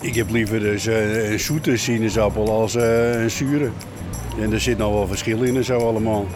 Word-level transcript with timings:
Ik 0.00 0.14
heb 0.14 0.30
liever 0.30 0.60
dus 0.60 0.86
eh, 0.86 1.30
een 1.30 1.40
zoete 1.40 1.76
sinaasappel 1.76 2.50
als 2.50 2.74
eh, 2.74 3.22
een 3.22 3.30
zure. 3.30 3.70
En 4.40 4.52
er 4.52 4.60
zit 4.60 4.78
nog 4.78 4.92
wel 4.92 5.06
verschil 5.06 5.42
in 5.42 5.56
en 5.56 5.64
zo 5.64 5.78
allemaal. 5.78 6.26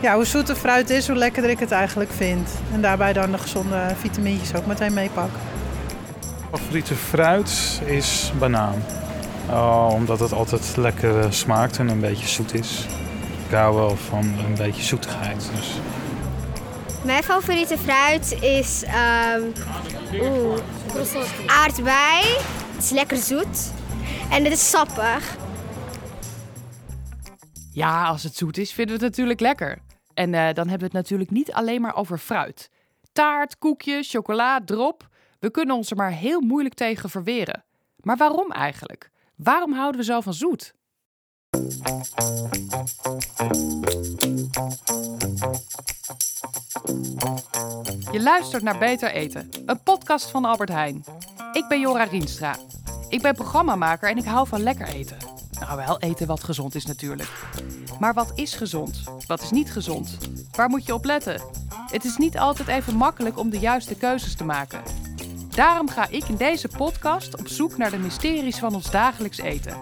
Ja, 0.00 0.14
hoe 0.14 0.24
zoeter 0.24 0.56
fruit 0.56 0.90
is, 0.90 1.06
hoe 1.06 1.16
lekkerder 1.16 1.50
ik 1.50 1.58
het 1.58 1.70
eigenlijk 1.70 2.10
vind. 2.10 2.48
En 2.72 2.80
daarbij 2.80 3.12
dan 3.12 3.30
de 3.30 3.38
gezonde 3.38 3.88
vitamintjes 3.96 4.54
ook 4.54 4.66
meteen 4.66 4.94
meepak. 4.94 5.30
Favoriete 6.50 6.94
fruit 6.94 7.80
is 7.84 8.32
banaan. 8.38 8.82
Oh, 9.50 9.88
omdat 9.92 10.20
het 10.20 10.32
altijd 10.32 10.76
lekker 10.76 11.20
eh, 11.20 11.30
smaakt 11.30 11.78
en 11.78 11.88
een 11.88 12.00
beetje 12.00 12.28
zoet 12.28 12.54
is. 12.54 12.86
Ik 13.48 13.54
hou 13.54 13.74
wel 13.74 13.96
van 13.96 14.24
een 14.24 14.54
beetje 14.56 14.82
zoetigheid. 14.82 15.50
Dus. 15.56 15.80
Mijn 17.04 17.22
favoriete 17.22 17.78
fruit 17.78 18.42
is 18.42 18.82
ehm 18.82 19.42
oeh, 20.20 20.58
aardbei. 21.46 22.24
Het 22.72 22.82
is 22.82 22.90
lekker 22.90 23.16
zoet. 23.16 23.72
En 24.30 24.44
het 24.44 24.52
is 24.52 24.70
sappig. 24.70 25.36
Ja, 27.72 28.04
als 28.06 28.22
het 28.22 28.36
zoet 28.36 28.58
is, 28.58 28.72
vinden 28.72 28.98
we 28.98 29.04
het 29.04 29.10
natuurlijk 29.10 29.40
lekker. 29.40 29.78
En 30.14 30.34
eh, 30.34 30.40
dan 30.40 30.68
hebben 30.68 30.78
we 30.78 30.84
het 30.84 30.92
natuurlijk 30.92 31.30
niet 31.30 31.52
alleen 31.52 31.80
maar 31.80 31.96
over 31.96 32.18
fruit. 32.18 32.70
Taart, 33.12 33.58
koekjes, 33.58 34.10
chocola, 34.10 34.60
drop. 34.64 35.08
We 35.38 35.50
kunnen 35.50 35.76
ons 35.76 35.90
er 35.90 35.96
maar 35.96 36.12
heel 36.12 36.40
moeilijk 36.40 36.74
tegen 36.74 37.10
verweren. 37.10 37.64
Maar 37.96 38.16
waarom 38.16 38.50
eigenlijk? 38.50 39.10
Waarom 39.36 39.72
houden 39.72 40.00
we 40.00 40.06
zo 40.06 40.20
van 40.20 40.34
zoet? 40.34 40.74
Je 48.12 48.20
luistert 48.22 48.62
naar 48.62 48.78
Beter 48.78 49.10
Eten, 49.10 49.48
een 49.66 49.82
podcast 49.82 50.30
van 50.30 50.44
Albert 50.44 50.68
Heijn. 50.68 51.04
Ik 51.52 51.68
ben 51.68 51.80
Jora 51.80 52.04
Rienstra. 52.04 52.56
Ik 53.08 53.22
ben 53.22 53.34
programmamaker 53.34 54.10
en 54.10 54.16
ik 54.16 54.24
hou 54.24 54.48
van 54.48 54.62
lekker 54.62 54.86
eten. 54.88 55.16
Nou, 55.60 55.76
wel 55.76 56.00
eten 56.00 56.26
wat 56.26 56.44
gezond 56.44 56.74
is 56.74 56.86
natuurlijk. 56.86 57.28
Maar 58.00 58.14
wat 58.14 58.32
is 58.34 58.54
gezond? 58.54 59.02
Wat 59.26 59.42
is 59.42 59.50
niet 59.50 59.72
gezond? 59.72 60.16
Waar 60.52 60.68
moet 60.68 60.86
je 60.86 60.94
op 60.94 61.04
letten? 61.04 61.40
Het 61.90 62.04
is 62.04 62.16
niet 62.16 62.38
altijd 62.38 62.68
even 62.68 62.96
makkelijk 62.96 63.38
om 63.38 63.50
de 63.50 63.58
juiste 63.58 63.94
keuzes 63.94 64.34
te 64.34 64.44
maken. 64.44 64.82
Daarom 65.54 65.88
ga 65.88 66.08
ik 66.08 66.24
in 66.24 66.36
deze 66.36 66.68
podcast 66.68 67.38
op 67.38 67.48
zoek 67.48 67.76
naar 67.76 67.90
de 67.90 67.98
mysteries 67.98 68.58
van 68.58 68.74
ons 68.74 68.90
dagelijks 68.90 69.38
eten. 69.38 69.76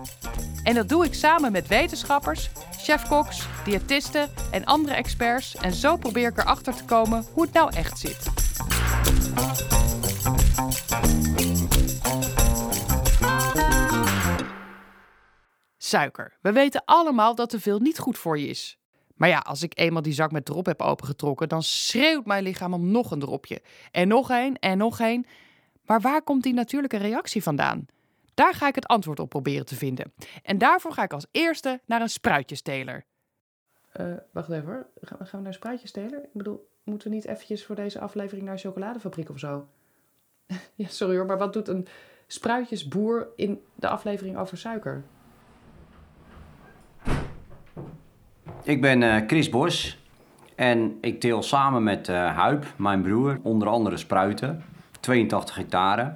En 0.63 0.75
dat 0.75 0.89
doe 0.89 1.05
ik 1.05 1.15
samen 1.15 1.53
met 1.53 1.69
wetenschappers, 1.69 2.51
chefkoks, 2.79 3.47
diëtisten 3.65 4.31
en 4.51 4.65
andere 4.65 4.95
experts. 4.95 5.57
En 5.57 5.73
zo 5.73 5.97
probeer 5.97 6.29
ik 6.29 6.39
erachter 6.39 6.75
te 6.75 6.85
komen 6.85 7.25
hoe 7.33 7.43
het 7.43 7.53
nou 7.53 7.75
echt 7.75 7.99
zit. 7.99 8.27
Suiker. 15.77 16.37
We 16.41 16.53
weten 16.53 16.83
allemaal 16.85 17.35
dat 17.35 17.51
te 17.51 17.61
veel 17.61 17.79
niet 17.79 17.99
goed 17.99 18.19
voor 18.19 18.39
je 18.39 18.47
is. 18.47 18.79
Maar 19.15 19.29
ja, 19.29 19.39
als 19.39 19.63
ik 19.63 19.79
eenmaal 19.79 20.03
die 20.03 20.13
zak 20.13 20.33
met 20.33 20.45
drop 20.45 20.67
heb 20.67 20.81
opengetrokken, 20.81 21.49
dan 21.49 21.63
schreeuwt 21.63 22.27
mijn 22.27 22.43
lichaam 22.43 22.75
om 22.75 22.91
nog 22.91 23.11
een 23.11 23.19
dropje. 23.19 23.63
En 23.91 24.09
nog 24.09 24.31
één 24.31 24.59
en 24.59 24.79
nog 24.79 25.01
één. 25.01 25.27
Maar 25.87 26.01
waar 26.01 26.23
komt 26.23 26.43
die 26.43 26.55
natuurlijke 26.55 26.97
reactie 26.97 27.43
vandaan? 27.43 27.87
Daar 28.39 28.55
ga 28.55 28.69
ik 28.69 28.75
het 28.75 28.87
antwoord 28.87 29.21
op 29.21 29.29
proberen 29.29 29.67
te 29.67 29.75
vinden. 29.75 30.13
En 30.43 30.59
daarvoor 30.59 30.93
ga 30.93 31.03
ik 31.03 31.13
als 31.13 31.27
eerste 31.31 31.81
naar 31.87 32.01
een 32.01 32.09
spruitjesteler. 32.09 33.05
Eh, 33.93 34.07
wacht 34.33 34.51
even 34.51 34.67
hoor. 34.67 34.87
Gaan 35.01 35.19
we, 35.19 35.25
gaan 35.25 35.39
we 35.39 35.45
naar 35.45 35.55
spruitjesteler? 35.55 36.23
Ik 36.23 36.33
bedoel, 36.33 36.69
moeten 36.85 37.09
we 37.09 37.15
niet 37.15 37.25
eventjes 37.25 37.65
voor 37.65 37.75
deze 37.77 38.01
aflevering 38.01 38.45
naar 38.45 38.55
een 38.55 38.61
chocoladefabriek 38.61 39.31
of 39.31 39.39
zo? 39.39 39.69
ja, 40.75 40.89
sorry 40.89 41.17
hoor, 41.17 41.27
maar 41.27 41.39
wat 41.39 41.53
doet 41.53 41.69
een 41.69 41.87
spruitjesboer 42.27 43.29
in 43.37 43.61
de 43.75 43.89
aflevering 43.89 44.37
over 44.37 44.59
suiker? 44.59 45.03
Ik 48.63 48.81
ben 48.81 49.03
eh, 49.03 49.27
Chris 49.27 49.49
Bos 49.49 49.99
en 50.55 50.99
ik 51.01 51.21
teel 51.21 51.43
samen 51.43 51.83
met 51.83 52.09
eh 52.09 52.37
Huip, 52.37 52.67
mijn 52.77 53.03
broer, 53.03 53.41
onder 53.43 53.69
andere 53.69 53.97
spruiten. 53.97 54.65
82 55.01 55.57
hectare. 55.57 56.15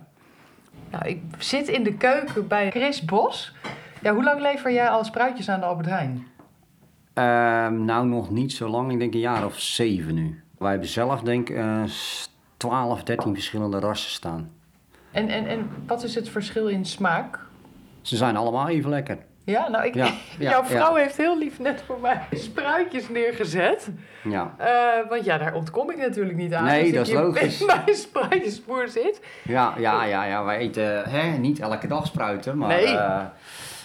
Nou, 0.93 1.09
ik 1.09 1.23
zit 1.39 1.69
in 1.69 1.83
de 1.83 1.95
keuken 1.95 2.49
bij 2.49 2.71
Chris 2.71 3.05
Bos. 3.05 3.53
Ja, 4.03 4.15
hoe 4.15 4.25
lang 4.25 4.41
lever 4.41 4.73
jij 4.73 4.89
al 4.89 5.05
spruitjes 5.05 5.49
aan 5.49 5.61
de 5.61 5.67
Albert 5.67 5.89
Heijn? 5.89 6.27
Ehm, 7.15 7.85
nou, 7.85 8.07
nog 8.07 8.31
niet 8.31 8.53
zo 8.53 8.69
lang. 8.69 8.93
Ik 8.93 8.99
denk 8.99 9.15
een 9.15 9.21
jaar 9.21 9.45
of 9.45 9.61
zeven 9.61 10.15
nu. 10.15 10.43
Wij 10.59 10.71
hebben 10.71 10.89
zelf 10.89 11.21
denk 11.21 11.49
ik 11.49 11.57
eh, 11.57 11.83
12, 12.57 13.03
13 13.03 13.35
verschillende 13.35 13.79
rassen 13.79 14.11
staan. 14.11 14.51
En, 15.11 15.29
en, 15.29 15.47
en 15.47 15.71
wat 15.87 16.03
is 16.03 16.15
het 16.15 16.29
verschil 16.29 16.69
in 16.69 16.85
smaak? 16.85 17.39
Ze 18.03 18.17
zijn 18.17 18.37
allemaal 18.37 18.69
even 18.69 18.91
lekker. 18.91 19.19
Ja, 19.45 19.69
nou, 19.69 19.85
ik, 19.87 19.95
Ja, 19.95 20.05
ja, 20.39 20.51
jouw 20.51 20.65
vrouw 20.65 20.97
ja. 20.97 21.03
heeft 21.03 21.17
heel 21.17 21.39
lief 21.39 21.59
net 21.59 21.83
voor 21.87 22.01
mij 22.01 22.21
spruitjes 22.33 23.09
neergezet. 23.09 23.91
Ja, 24.25 24.55
Eh, 24.59 25.09
want 25.09 25.25
ja, 25.25 25.39
daar 25.39 25.55
ontkom 25.55 25.91
ik 25.91 25.97
natuurlijk 25.97 26.37
niet 26.37 26.55
aan. 26.55 26.65
Nee, 26.65 26.99
als 26.99 27.11
dat 27.11 27.37
ik 27.37 27.43
is 27.43 27.61
logisch. 27.61 27.65
bij 27.67 27.83
een 27.87 27.95
spruitjesboer 27.95 28.89
zit. 28.89 29.21
ja, 29.45 29.75
ja, 29.79 30.05
ja, 30.05 30.25
ja. 30.25 30.45
wij 30.45 30.57
eten 30.59 31.03
hè, 31.11 31.39
niet 31.39 31.61
elke 31.61 31.87
dag 31.87 32.07
spruiten, 32.07 32.59
maar 32.59 32.69
Nee. 32.69 32.87
eh, 32.87 33.21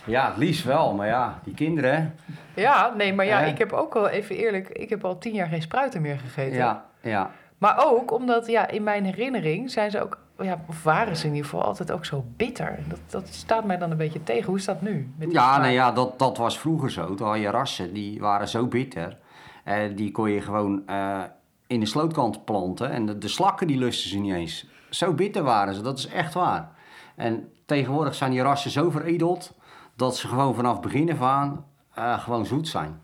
ja, 0.05 0.27
het 0.27 0.37
liefst 0.37 0.63
wel. 0.63 0.93
Maar 0.93 1.07
ja, 1.07 1.39
die 1.43 1.53
kinderen, 1.53 2.15
Ja, 2.53 2.93
nee, 2.97 3.13
maar 3.13 3.25
ja, 3.25 3.39
Hè? 3.39 3.47
ik 3.47 3.57
heb 3.57 3.73
ook 3.73 3.95
al, 3.95 4.07
even 4.09 4.35
eerlijk, 4.35 4.69
ik 4.69 4.89
heb 4.89 5.05
al 5.05 5.17
tien 5.17 5.33
jaar 5.33 5.47
geen 5.47 5.61
spruiten 5.61 6.01
meer 6.01 6.17
gegeten. 6.19 6.57
ja, 6.57 6.85
ja. 7.01 7.31
Maar 7.57 7.85
ook 7.85 8.11
omdat, 8.11 8.47
ja, 8.47 8.67
in 8.67 8.83
mijn 8.83 9.03
herinnering 9.05 9.71
zijn 9.71 9.91
ze 9.91 10.01
ook, 10.03 10.17
ja, 10.41 10.63
of 10.67 10.83
waren 10.83 11.17
ze 11.17 11.27
in 11.27 11.33
ieder 11.33 11.49
geval 11.49 11.65
altijd 11.65 11.91
ook 11.91 12.05
zo 12.05 12.25
bitter. 12.35 12.79
Dat, 12.87 12.99
dat 13.09 13.27
staat 13.27 13.65
mij 13.65 13.77
dan 13.77 13.91
een 13.91 13.97
beetje 13.97 14.23
tegen. 14.23 14.45
Hoe 14.45 14.57
is 14.57 14.65
dat 14.65 14.81
nu? 14.81 15.13
Met 15.17 15.31
Ja, 15.31 15.57
nee, 15.57 15.73
ja 15.73 15.91
dat, 15.91 16.19
dat 16.19 16.37
was 16.37 16.59
vroeger 16.59 16.91
zo. 16.91 17.15
Toen 17.15 17.27
had 17.27 17.39
je 17.39 17.49
rassen, 17.49 17.93
die 17.93 18.19
waren 18.19 18.47
zo 18.47 18.67
bitter. 18.67 19.17
En 19.63 19.95
die 19.95 20.11
kon 20.11 20.29
je 20.29 20.41
gewoon 20.41 20.87
eh, 20.87 21.23
in 21.67 21.79
de 21.79 21.85
slootkant 21.85 22.45
planten. 22.45 22.91
En 22.91 23.05
de, 23.05 23.17
de 23.17 23.27
slakken 23.27 23.67
die 23.67 23.77
lusten 23.77 24.09
ze 24.09 24.17
niet 24.17 24.33
eens. 24.33 24.65
Zo 24.89 25.13
bitter 25.13 25.43
waren 25.43 25.73
ze, 25.75 25.81
dat 25.81 25.97
is 25.97 26.07
echt 26.07 26.33
waar. 26.33 26.71
En 27.15 27.51
tegenwoordig 27.65 28.15
zijn 28.15 28.31
die 28.31 28.41
rassen 28.41 28.71
zo 28.71 28.89
veredeld... 28.89 29.53
dat 29.95 30.17
ze 30.17 30.27
gewoon 30.27 30.55
vanaf 30.55 30.81
begin 30.81 31.11
af 31.11 31.21
aan 31.21 31.65
eh, 31.93 32.19
gewoon 32.19 32.45
zoet 32.45 32.67
zijn. 32.67 33.01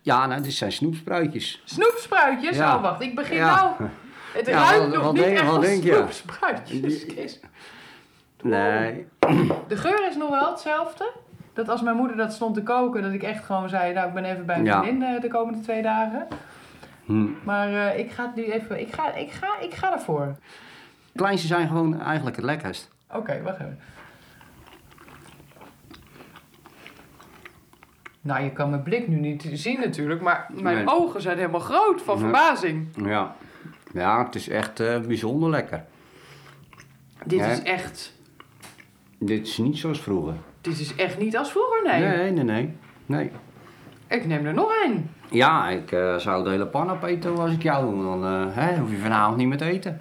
Ja, 0.00 0.26
nou, 0.26 0.42
dit 0.42 0.52
zijn 0.52 0.72
snoepspruitjes. 0.72 1.62
Snoepspruitjes? 1.64 2.56
Ja. 2.56 2.76
Oh, 2.76 2.82
wacht, 2.82 3.00
ik 3.00 3.14
begin 3.14 3.36
Ja. 3.36 3.54
nou... 3.54 3.90
Het 4.32 4.46
Ja, 4.46 4.64
ruikt 4.64 4.78
wat- 4.84 4.94
nog 4.94 5.04
wat 5.04 5.12
niet 5.12 5.22
denk- 5.24 5.38
echt 5.38 5.48
als 5.48 5.60
denk. 5.66 5.82
Nee, 8.42 9.06
De 9.68 9.76
geur 9.76 10.06
is 10.08 10.16
nog 10.16 10.30
wel 10.30 10.50
hetzelfde. 10.50 11.12
Dat 11.52 11.68
als 11.68 11.82
mijn 11.82 11.96
moeder 11.96 12.16
dat 12.16 12.32
stond 12.32 12.54
te 12.54 12.62
koken, 12.62 13.02
dat 13.02 13.12
ik 13.12 13.22
echt 13.22 13.44
gewoon 13.44 13.68
zei... 13.68 13.92
Nou, 13.92 14.08
ik 14.08 14.14
ben 14.14 14.24
even 14.24 14.46
bij 14.46 14.56
een 14.58 14.64
Ja. 14.64 14.82
vriendin 14.82 15.14
eh, 15.14 15.20
de 15.20 15.28
komende 15.28 15.60
twee 15.60 15.82
dagen. 15.82 16.26
hm. 17.04 17.26
Maar 17.44 17.68
eh, 17.68 17.98
ik 17.98 18.10
ga 18.10 18.22
het 18.26 18.34
nu 18.34 18.44
even... 18.44 18.80
Ik 18.80 18.92
ga, 18.94 19.14
ik 19.14 19.30
ga, 19.32 19.58
ik 19.60 19.74
ga 19.74 19.92
ervoor. 19.92 20.36
kleinste 21.14 21.46
zijn 21.46 21.66
gewoon 21.66 22.00
eigenlijk 22.00 22.36
het 22.36 22.44
lekkerst. 22.44 22.90
Oké, 23.14 23.42
wacht 23.42 23.56
even. 23.56 23.78
Nou, 28.20 28.42
je 28.44 28.50
kan 28.50 28.70
mijn 28.70 28.82
blik 28.82 29.08
nu 29.08 29.16
niet 29.16 29.48
zien 29.52 29.80
natuurlijk, 29.80 30.20
maar 30.20 30.46
mijn 30.50 30.76
Nee. 30.76 30.86
ogen 30.88 31.20
zijn 31.22 31.36
helemaal 31.38 31.60
groot 31.60 32.02
van 32.02 32.18
verbazing. 32.18 32.88
Ja, 33.04 33.34
ja 33.92 34.24
het 34.24 34.34
is 34.34 34.48
echt 34.48 34.80
eh, 34.80 35.00
bijzonder 35.00 35.50
lekker. 35.50 35.84
Dit 37.24 37.38
Ja. 37.38 37.46
is 37.46 37.62
echt... 37.62 38.12
Dit 39.18 39.46
is 39.46 39.58
niet 39.58 39.78
zoals 39.78 40.00
vroeger. 40.00 40.34
Dit 40.60 40.78
is 40.80 40.94
echt 40.94 41.18
niet 41.18 41.36
als 41.36 41.50
vroeger, 41.50 41.82
nee. 41.82 42.00
Nee, 42.16 42.30
nee, 42.30 42.44
nee. 42.44 42.76
nee. 43.06 43.30
Ik 44.08 44.26
neem 44.26 44.46
er 44.46 44.54
nog 44.54 44.70
één. 44.84 45.10
Ja, 45.30 45.68
ik 45.68 45.92
eh, 45.92 46.16
zou 46.16 46.44
de 46.44 46.50
hele 46.50 46.66
pan 46.66 46.90
opeten 46.90 47.38
als 47.38 47.52
ik 47.52 47.62
jou 47.62 47.90
doe. 47.90 48.02
Dan 48.02 48.24
eh, 48.24 48.56
hè, 48.56 48.78
hoef 48.78 48.90
je 48.90 48.96
vanavond 48.96 49.36
niet 49.36 49.48
meer 49.48 49.58
te 49.58 49.64
eten. 49.64 49.98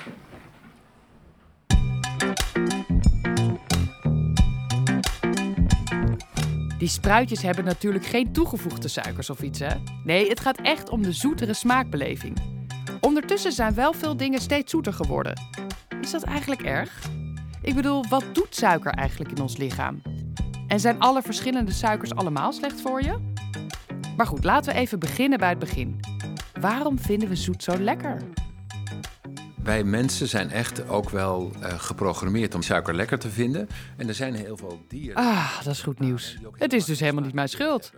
Die 6.77 6.87
spruitjes 6.89 7.41
hebben 7.41 7.65
natuurlijk 7.65 8.05
geen 8.05 8.31
toegevoegde 8.33 8.87
suikers 8.87 9.29
of 9.29 9.41
iets, 9.41 9.59
hè? 9.59 9.75
Nee, 10.03 10.29
het 10.29 10.39
gaat 10.39 10.57
echt 10.61 10.89
om 10.89 11.01
de 11.01 11.11
zoetere 11.11 11.53
smaakbeleving. 11.53 12.37
Ondertussen 13.01 13.51
zijn 13.51 13.73
wel 13.73 13.93
veel 13.93 14.17
dingen 14.17 14.41
steeds 14.41 14.71
zoeter 14.71 14.93
geworden. 14.93 15.33
Is 16.01 16.11
dat 16.11 16.23
eigenlijk 16.23 16.61
erg? 16.61 17.09
Ik 17.61 17.75
bedoel, 17.75 18.05
wat 18.09 18.23
doet 18.31 18.55
suiker 18.55 18.91
eigenlijk 18.91 19.31
in 19.31 19.41
ons 19.41 19.57
lichaam? 19.57 20.01
En 20.67 20.79
zijn 20.79 20.99
alle 20.99 21.21
verschillende 21.21 21.71
suikers 21.71 22.15
allemaal 22.15 22.51
slecht 22.51 22.81
voor 22.81 23.01
je? 23.01 23.33
Maar 24.17 24.25
goed, 24.25 24.43
laten 24.43 24.73
we 24.73 24.79
even 24.79 24.99
beginnen 24.99 25.39
bij 25.39 25.49
het 25.49 25.59
begin. 25.59 25.99
Waarom 26.59 26.99
vinden 26.99 27.29
we 27.29 27.35
zoet 27.35 27.63
zo 27.63 27.77
lekker? 27.79 28.21
Wij 29.63 29.83
mensen 29.83 30.27
zijn 30.27 30.49
echt 30.49 30.87
ook 30.87 31.09
wel 31.09 31.51
eh, 31.61 31.79
geprogrammeerd 31.79 32.55
om 32.55 32.61
suiker 32.61 32.95
lekker 32.95 33.19
te 33.19 33.29
vinden. 33.29 33.67
En 33.97 34.07
er 34.07 34.13
zijn 34.13 34.33
heel 34.33 34.57
veel 34.57 34.85
dieren. 34.87 35.15
Ah, 35.15 35.63
dat 35.63 35.73
is 35.73 35.81
goed 35.81 35.99
nieuws. 35.99 36.37
Het 36.51 36.73
is 36.73 36.85
dus 36.85 36.99
helemaal 36.99 37.23
niet 37.23 37.33
mijn 37.33 37.49
schuld. 37.49 37.91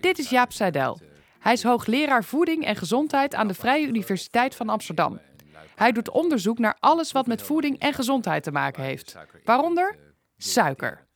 Dit 0.00 0.18
is 0.18 0.30
Jaap 0.30 0.52
Seidel. 0.52 1.00
Hij 1.46 1.54
is 1.54 1.62
hoogleraar 1.62 2.24
voeding 2.24 2.64
en 2.64 2.76
gezondheid 2.76 3.34
aan 3.34 3.48
de 3.48 3.54
Vrije 3.54 3.86
Universiteit 3.86 4.54
van 4.54 4.68
Amsterdam. 4.68 5.20
Hij 5.74 5.92
doet 5.92 6.10
onderzoek 6.10 6.58
naar 6.58 6.76
alles 6.80 7.12
wat 7.12 7.26
met 7.26 7.42
voeding 7.42 7.78
en 7.78 7.92
gezondheid 7.92 8.42
te 8.42 8.50
maken 8.50 8.82
heeft. 8.82 9.16
Waaronder 9.44 9.96
suiker. 10.36 11.06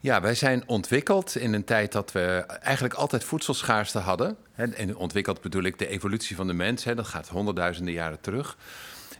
Ja, 0.00 0.20
wij 0.20 0.34
zijn 0.34 0.68
ontwikkeld 0.68 1.36
in 1.36 1.52
een 1.52 1.64
tijd 1.64 1.92
dat 1.92 2.12
we 2.12 2.44
eigenlijk 2.46 2.94
altijd 2.94 3.24
voedselschaarste 3.24 3.98
hadden. 3.98 4.36
En 4.54 4.96
ontwikkeld 4.96 5.40
bedoel 5.40 5.62
ik 5.62 5.78
de 5.78 5.88
evolutie 5.88 6.36
van 6.36 6.46
de 6.46 6.52
mens, 6.52 6.84
dat 6.84 7.06
gaat 7.06 7.28
honderdduizenden 7.28 7.94
jaren 7.94 8.20
terug. 8.20 8.56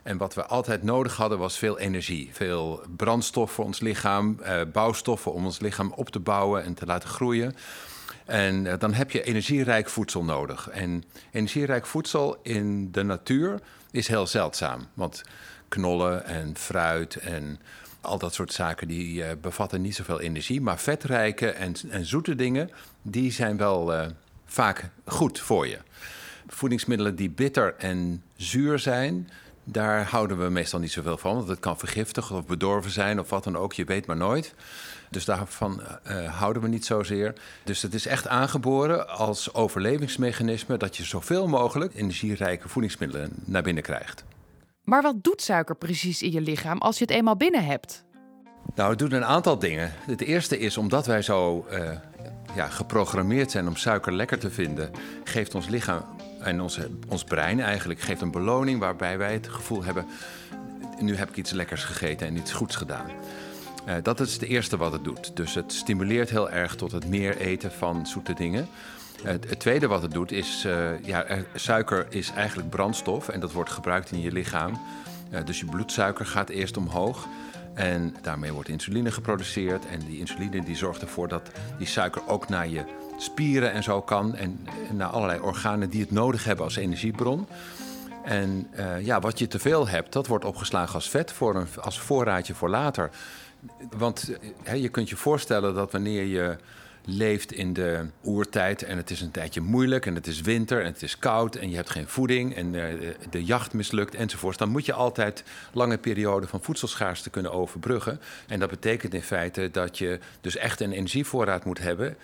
En 0.03 0.17
wat 0.17 0.33
we 0.33 0.45
altijd 0.45 0.83
nodig 0.83 1.15
hadden 1.15 1.37
was 1.37 1.57
veel 1.57 1.79
energie. 1.79 2.29
Veel 2.33 2.83
brandstof 2.95 3.51
voor 3.51 3.65
ons 3.65 3.79
lichaam, 3.79 4.39
eh, 4.39 4.61
bouwstoffen 4.73 5.33
om 5.33 5.45
ons 5.45 5.59
lichaam 5.59 5.93
op 5.95 6.09
te 6.09 6.19
bouwen 6.19 6.63
en 6.63 6.73
te 6.73 6.85
laten 6.85 7.09
groeien. 7.09 7.55
En 8.29 8.67
eh, 8.67 8.79
dan 8.79 8.93
heb 8.93 9.11
je 9.11 9.23
energierijk 9.23 9.89
voedsel 9.89 10.23
nodig. 10.23 10.69
En 10.69 11.03
energierijk 11.31 11.85
voedsel 11.85 12.39
in 12.43 12.91
de 12.91 13.03
natuur 13.03 13.59
is 13.91 14.07
heel 14.07 14.27
zeldzaam. 14.27 14.87
Want 14.93 15.21
knollen 15.67 16.25
en 16.25 16.57
fruit 16.57 17.15
en 17.15 17.59
al 18.01 18.17
dat 18.17 18.33
soort 18.33 18.53
zaken 18.53 18.87
die 18.87 19.23
uh, 19.23 19.27
bevatten 19.41 19.81
niet 19.81 19.95
zoveel 19.95 20.21
energie. 20.21 20.61
Maar 20.61 20.79
vetrijke 20.79 21.49
en, 21.49 21.73
en 21.89 22.05
zoete 22.05 22.35
dingen, 22.35 22.69
die 23.01 23.31
zijn 23.31 23.57
wel 23.57 23.93
uh, 23.93 24.05
vaak 24.45 24.89
goed 25.05 25.39
voor 25.39 25.67
je. 25.67 25.77
Voedingsmiddelen 26.47 27.15
die 27.15 27.29
bitter 27.29 27.75
en 27.77 28.23
zuur 28.35 28.79
zijn, 28.79 29.29
daar 29.63 30.05
houden 30.05 30.39
we 30.39 30.49
meestal 30.49 30.79
niet 30.79 30.91
zoveel 30.91 31.17
van. 31.17 31.35
Want 31.35 31.47
het 31.47 31.59
kan 31.59 31.79
vergiftigd 31.79 32.31
of 32.31 32.45
bedorven 32.45 32.91
zijn 32.91 33.19
of 33.19 33.29
wat 33.29 33.43
dan 33.43 33.57
ook, 33.57 33.73
je 33.73 33.83
weet 33.83 34.05
maar 34.05 34.17
nooit. 34.17 34.53
Dus 35.09 35.25
daarvan 35.25 35.81
uh, 36.07 36.37
houden 36.37 36.61
we 36.61 36.67
niet 36.67 36.85
zozeer. 36.85 37.33
Dus 37.63 37.81
het 37.81 37.93
is 37.93 38.05
echt 38.05 38.27
aangeboren 38.27 39.09
als 39.09 39.53
overlevingsmechanisme 39.53 40.77
dat 40.77 40.97
je 40.97 41.03
zoveel 41.03 41.47
mogelijk 41.47 41.95
energierijke 41.95 42.69
voedingsmiddelen 42.69 43.29
naar 43.45 43.63
binnen 43.63 43.83
krijgt. 43.83 44.23
Maar 44.83 45.01
wat 45.01 45.23
doet 45.23 45.41
suiker 45.41 45.75
precies 45.75 46.21
in 46.21 46.31
je 46.31 46.41
lichaam 46.41 46.77
als 46.77 46.97
je 46.97 47.03
het 47.03 47.13
eenmaal 47.13 47.37
binnen 47.37 47.65
hebt? 47.65 48.03
Nou, 48.75 48.89
het 48.89 48.99
doet 48.99 49.13
een 49.13 49.25
aantal 49.25 49.59
dingen. 49.59 49.93
Het 50.05 50.21
eerste 50.21 50.59
is 50.59 50.77
omdat 50.77 51.05
wij 51.05 51.21
zo 51.21 51.65
uh, 51.71 51.91
ja, 52.55 52.67
geprogrammeerd 52.67 53.51
zijn 53.51 53.67
om 53.67 53.75
suiker 53.75 54.13
lekker 54.13 54.39
te 54.39 54.49
vinden, 54.49 54.91
geeft 55.23 55.55
ons 55.55 55.67
lichaam 55.67 56.03
en 56.39 56.61
ons, 56.61 56.79
ons 57.07 57.23
brein 57.23 57.59
eigenlijk 57.59 57.99
geeft 57.99 58.21
een 58.21 58.31
beloning 58.31 58.79
waarbij 58.79 59.17
wij 59.17 59.33
het 59.33 59.47
gevoel 59.47 59.83
hebben: 59.83 60.05
nu 60.99 61.15
heb 61.15 61.29
ik 61.29 61.35
iets 61.35 61.51
lekkers 61.51 61.83
gegeten 61.83 62.27
en 62.27 62.37
iets 62.37 62.51
goeds 62.51 62.75
gedaan. 62.75 63.09
Uh, 63.89 63.95
dat 64.03 64.19
is 64.19 64.33
het 64.33 64.41
eerste 64.41 64.77
wat 64.77 64.91
het 64.91 65.03
doet. 65.03 65.35
Dus 65.35 65.53
het 65.53 65.73
stimuleert 65.73 66.29
heel 66.29 66.49
erg 66.49 66.75
tot 66.75 66.91
het 66.91 67.07
meer 67.07 67.37
eten 67.37 67.71
van 67.71 68.07
zoete 68.07 68.33
dingen. 68.33 68.67
Het, 69.23 69.59
tweede 69.59 69.87
wat 69.87 70.01
het 70.01 70.11
doet 70.11 70.31
is, 70.31 70.63
uh, 70.65 71.03
ja, 71.03 71.25
suiker 71.55 72.05
is 72.09 72.31
eigenlijk 72.31 72.69
brandstof 72.69 73.29
en 73.29 73.39
dat 73.39 73.51
wordt 73.51 73.69
gebruikt 73.69 74.11
in 74.11 74.21
je 74.21 74.31
lichaam. 74.31 74.79
Uh, 75.31 75.39
dus 75.45 75.59
je 75.59 75.65
bloedsuiker 75.65 76.25
gaat 76.25 76.49
eerst 76.49 76.77
omhoog 76.77 77.27
en 77.73 78.15
daarmee 78.21 78.53
wordt 78.53 78.69
insuline 78.69 79.11
geproduceerd. 79.11 79.85
En 79.85 79.99
die 79.99 80.19
insuline 80.19 80.63
die 80.63 80.75
zorgt 80.75 81.01
ervoor 81.01 81.27
dat 81.27 81.51
die 81.77 81.87
suiker 81.87 82.27
ook 82.27 82.49
naar 82.49 82.67
je 82.67 82.83
spieren 83.17 83.71
en 83.71 83.83
zo 83.83 84.01
kan 84.01 84.35
en, 84.35 84.67
naar 84.91 85.09
allerlei 85.09 85.39
organen 85.39 85.89
die 85.89 86.01
het 86.01 86.11
nodig 86.11 86.43
hebben 86.43 86.65
als 86.65 86.75
energiebron. 86.75 87.47
En 88.23 88.67
ja, 89.01 89.19
wat 89.19 89.39
je 89.39 89.47
te 89.47 89.59
veel 89.59 89.87
hebt, 89.87 90.13
dat 90.13 90.27
wordt 90.27 90.45
opgeslagen 90.45 90.93
als 90.93 91.09
vet 91.09 91.31
voor 91.31 91.55
een, 91.55 91.67
als 91.81 91.99
voorraadje 91.99 92.53
voor 92.53 92.69
later. 92.69 93.09
Want 93.97 94.31
je 94.73 94.89
kunt 94.89 95.09
je 95.09 95.15
voorstellen 95.15 95.73
dat 95.73 95.91
wanneer 95.91 96.23
je 96.23 96.57
leeft 97.05 97.51
in 97.51 97.73
de 97.73 98.05
oertijd 98.23 98.83
en 98.83 98.97
het 98.97 99.09
is 99.09 99.21
een 99.21 99.31
tijdje 99.31 99.61
moeilijk 99.61 100.05
en 100.05 100.15
het 100.15 100.27
is 100.27 100.41
winter 100.41 100.79
en 100.79 100.91
het 100.91 101.01
is 101.01 101.19
koud 101.19 101.55
en 101.55 101.69
je 101.69 101.75
hebt 101.75 101.89
geen 101.89 102.07
voeding 102.07 102.55
en 102.55 102.71
de, 102.71 103.15
de 103.29 103.43
jacht 103.43 103.73
mislukt 103.73 104.15
enzovoort, 104.15 104.57
dan 104.57 104.69
moet 104.69 104.85
je 104.85 104.93
altijd 104.93 105.43
lange 105.73 105.97
perioden 105.97 106.49
van 106.49 106.61
voedselschaarste 106.61 107.29
kunnen 107.29 107.51
overbruggen. 107.51 108.19
En 108.47 108.59
dat 108.59 108.69
betekent 108.69 109.13
in 109.13 109.21
feite 109.21 109.69
dat 109.71 109.97
je 109.97 110.19
dus 110.41 110.55
echt 110.55 110.79
een 110.79 110.91
energievoorraad 110.91 111.65
moet 111.65 111.79
hebben 111.79 112.15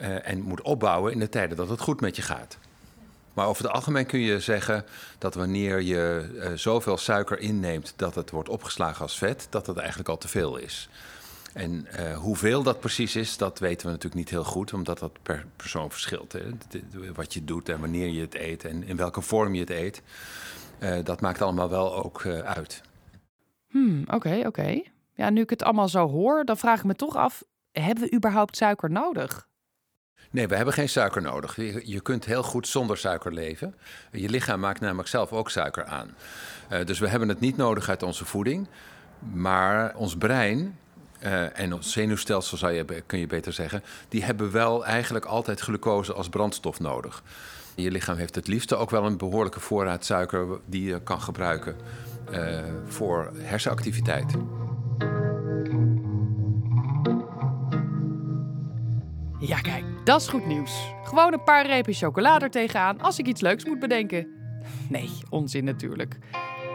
uh, 0.00 0.28
en 0.28 0.40
moet 0.40 0.62
opbouwen 0.62 1.12
in 1.12 1.18
de 1.18 1.28
tijden 1.28 1.56
dat 1.56 1.68
het 1.68 1.80
goed 1.80 2.00
met 2.00 2.16
je 2.16 2.22
gaat. 2.22 2.58
Maar 3.34 3.46
over 3.46 3.64
het 3.64 3.72
algemeen 3.72 4.06
kun 4.06 4.20
je 4.20 4.40
zeggen 4.40 4.84
dat 5.18 5.34
wanneer 5.34 5.80
je 5.80 6.30
uh, 6.34 6.52
zoveel 6.54 6.96
suiker 6.96 7.38
inneemt 7.38 7.92
dat 7.96 8.14
het 8.14 8.30
wordt 8.30 8.48
opgeslagen 8.48 9.02
als 9.02 9.18
vet, 9.18 9.46
dat 9.50 9.66
het 9.66 9.76
eigenlijk 9.76 10.08
al 10.08 10.18
te 10.18 10.28
veel 10.28 10.56
is. 10.56 10.88
En 11.52 11.86
uh, 12.00 12.16
hoeveel 12.16 12.62
dat 12.62 12.80
precies 12.80 13.16
is, 13.16 13.36
dat 13.36 13.58
weten 13.58 13.86
we 13.86 13.92
natuurlijk 13.92 14.20
niet 14.20 14.30
heel 14.30 14.44
goed, 14.44 14.72
omdat 14.72 14.98
dat 14.98 15.12
per 15.22 15.46
persoon 15.56 15.90
verschilt. 15.90 16.32
Hè? 16.32 16.40
Wat 17.14 17.34
je 17.34 17.44
doet 17.44 17.68
en 17.68 17.80
wanneer 17.80 18.08
je 18.08 18.20
het 18.20 18.34
eet 18.34 18.64
en 18.64 18.82
in 18.82 18.96
welke 18.96 19.20
vorm 19.20 19.54
je 19.54 19.60
het 19.60 19.70
eet, 19.70 20.02
uh, 20.78 21.04
dat 21.04 21.20
maakt 21.20 21.42
allemaal 21.42 21.68
wel 21.68 21.96
ook 22.04 22.26
uit. 22.26 22.82
Hmm, 23.68 24.04
oké, 24.10 24.42
oké. 24.46 24.82
Ja, 25.14 25.30
nu 25.30 25.40
ik 25.40 25.50
het 25.50 25.62
allemaal 25.62 25.88
zo 25.88 26.08
hoor, 26.08 26.44
dan 26.44 26.56
vraag 26.56 26.78
ik 26.78 26.84
me 26.84 26.94
toch 26.94 27.16
af, 27.16 27.44
hebben 27.72 28.04
we 28.04 28.14
überhaupt 28.14 28.56
suiker 28.56 28.90
nodig? 28.90 29.48
Nee, 30.32 30.48
we 30.48 30.56
hebben 30.56 30.74
geen 30.74 30.88
suiker 30.88 31.22
nodig. 31.22 31.56
Je, 31.84 32.00
kunt 32.00 32.24
heel 32.24 32.42
goed 32.42 32.68
zonder 32.68 32.98
suiker 32.98 33.32
leven. 33.32 33.74
Je 34.12 34.28
lichaam 34.28 34.60
maakt 34.60 34.80
namelijk 34.80 35.08
zelf 35.08 35.32
ook 35.32 35.50
suiker 35.50 35.84
aan. 35.84 36.14
Uh, 36.72 36.84
dus 36.84 36.98
we 36.98 37.08
hebben 37.08 37.28
het 37.28 37.40
niet 37.40 37.56
nodig 37.56 37.88
uit 37.88 38.02
onze 38.02 38.24
voeding. 38.24 38.68
Maar 39.32 39.96
ons 39.96 40.16
brein 40.16 40.78
uh, 41.22 41.58
en 41.58 41.74
ons 41.74 41.92
zenuwstelsel, 41.92 42.56
zou 42.56 42.72
je, 42.72 42.84
kun 43.06 43.18
je 43.18 43.26
beter 43.26 43.52
zeggen, 43.52 43.82
die 44.08 44.24
hebben 44.24 44.50
wel 44.52 44.84
eigenlijk 44.84 45.24
altijd 45.24 45.60
glucose 45.60 46.12
als 46.12 46.28
brandstof 46.28 46.80
nodig. 46.80 47.22
Je 47.74 47.90
lichaam 47.90 48.16
heeft 48.16 48.34
het 48.34 48.46
liefste 48.46 48.76
ook 48.76 48.90
wel 48.90 49.04
een 49.04 49.16
behoorlijke 49.16 49.60
voorraad 49.60 50.04
suiker 50.04 50.46
die 50.66 50.84
je 50.84 51.02
kan 51.02 51.20
gebruiken 51.20 51.76
uh, 52.32 52.60
voor 52.86 53.32
hersenactiviteit. 53.36 54.32
Ja, 59.38 59.60
kijk, 59.60 59.84
dat 60.04 60.20
is 60.20 60.28
goed 60.28 60.46
nieuws. 60.46 60.92
Gewoon 61.04 61.32
een 61.32 61.42
paar 61.42 61.66
repen 61.66 61.94
chocolade 61.94 62.44
er 62.44 62.50
tegenaan 62.50 63.00
als 63.00 63.18
ik 63.18 63.26
iets 63.26 63.40
leuks 63.40 63.64
moet 63.64 63.78
bedenken. 63.78 64.26
Nee, 64.88 65.10
onzin 65.30 65.64
natuurlijk. 65.64 66.18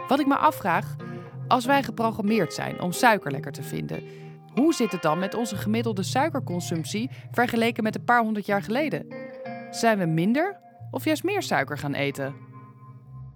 Wat 0.08 0.20
ik 0.20 0.26
me 0.26 0.36
afvraag, 0.36 0.96
als 1.48 1.64
wij 1.64 1.82
geprogrammeerd 1.82 2.54
zijn 2.54 2.80
om 2.80 2.92
suiker 2.92 3.30
lekker 3.30 3.52
te 3.52 3.62
vinden, 3.62 4.02
hoe 4.54 4.74
zit 4.74 4.92
het 4.92 5.02
dan 5.02 5.18
met 5.18 5.34
onze 5.34 5.56
gemiddelde 5.56 6.02
suikerconsumptie 6.02 7.10
vergeleken 7.30 7.82
met 7.82 7.94
een 7.94 8.04
paar 8.04 8.22
honderd 8.22 8.46
jaar 8.46 8.62
geleden? 8.62 9.06
Zijn 9.70 9.98
we 9.98 10.04
minder 10.06 10.60
of 10.90 11.04
juist 11.04 11.24
meer 11.24 11.42
suiker 11.42 11.78
gaan 11.78 11.94
eten? 11.94 12.47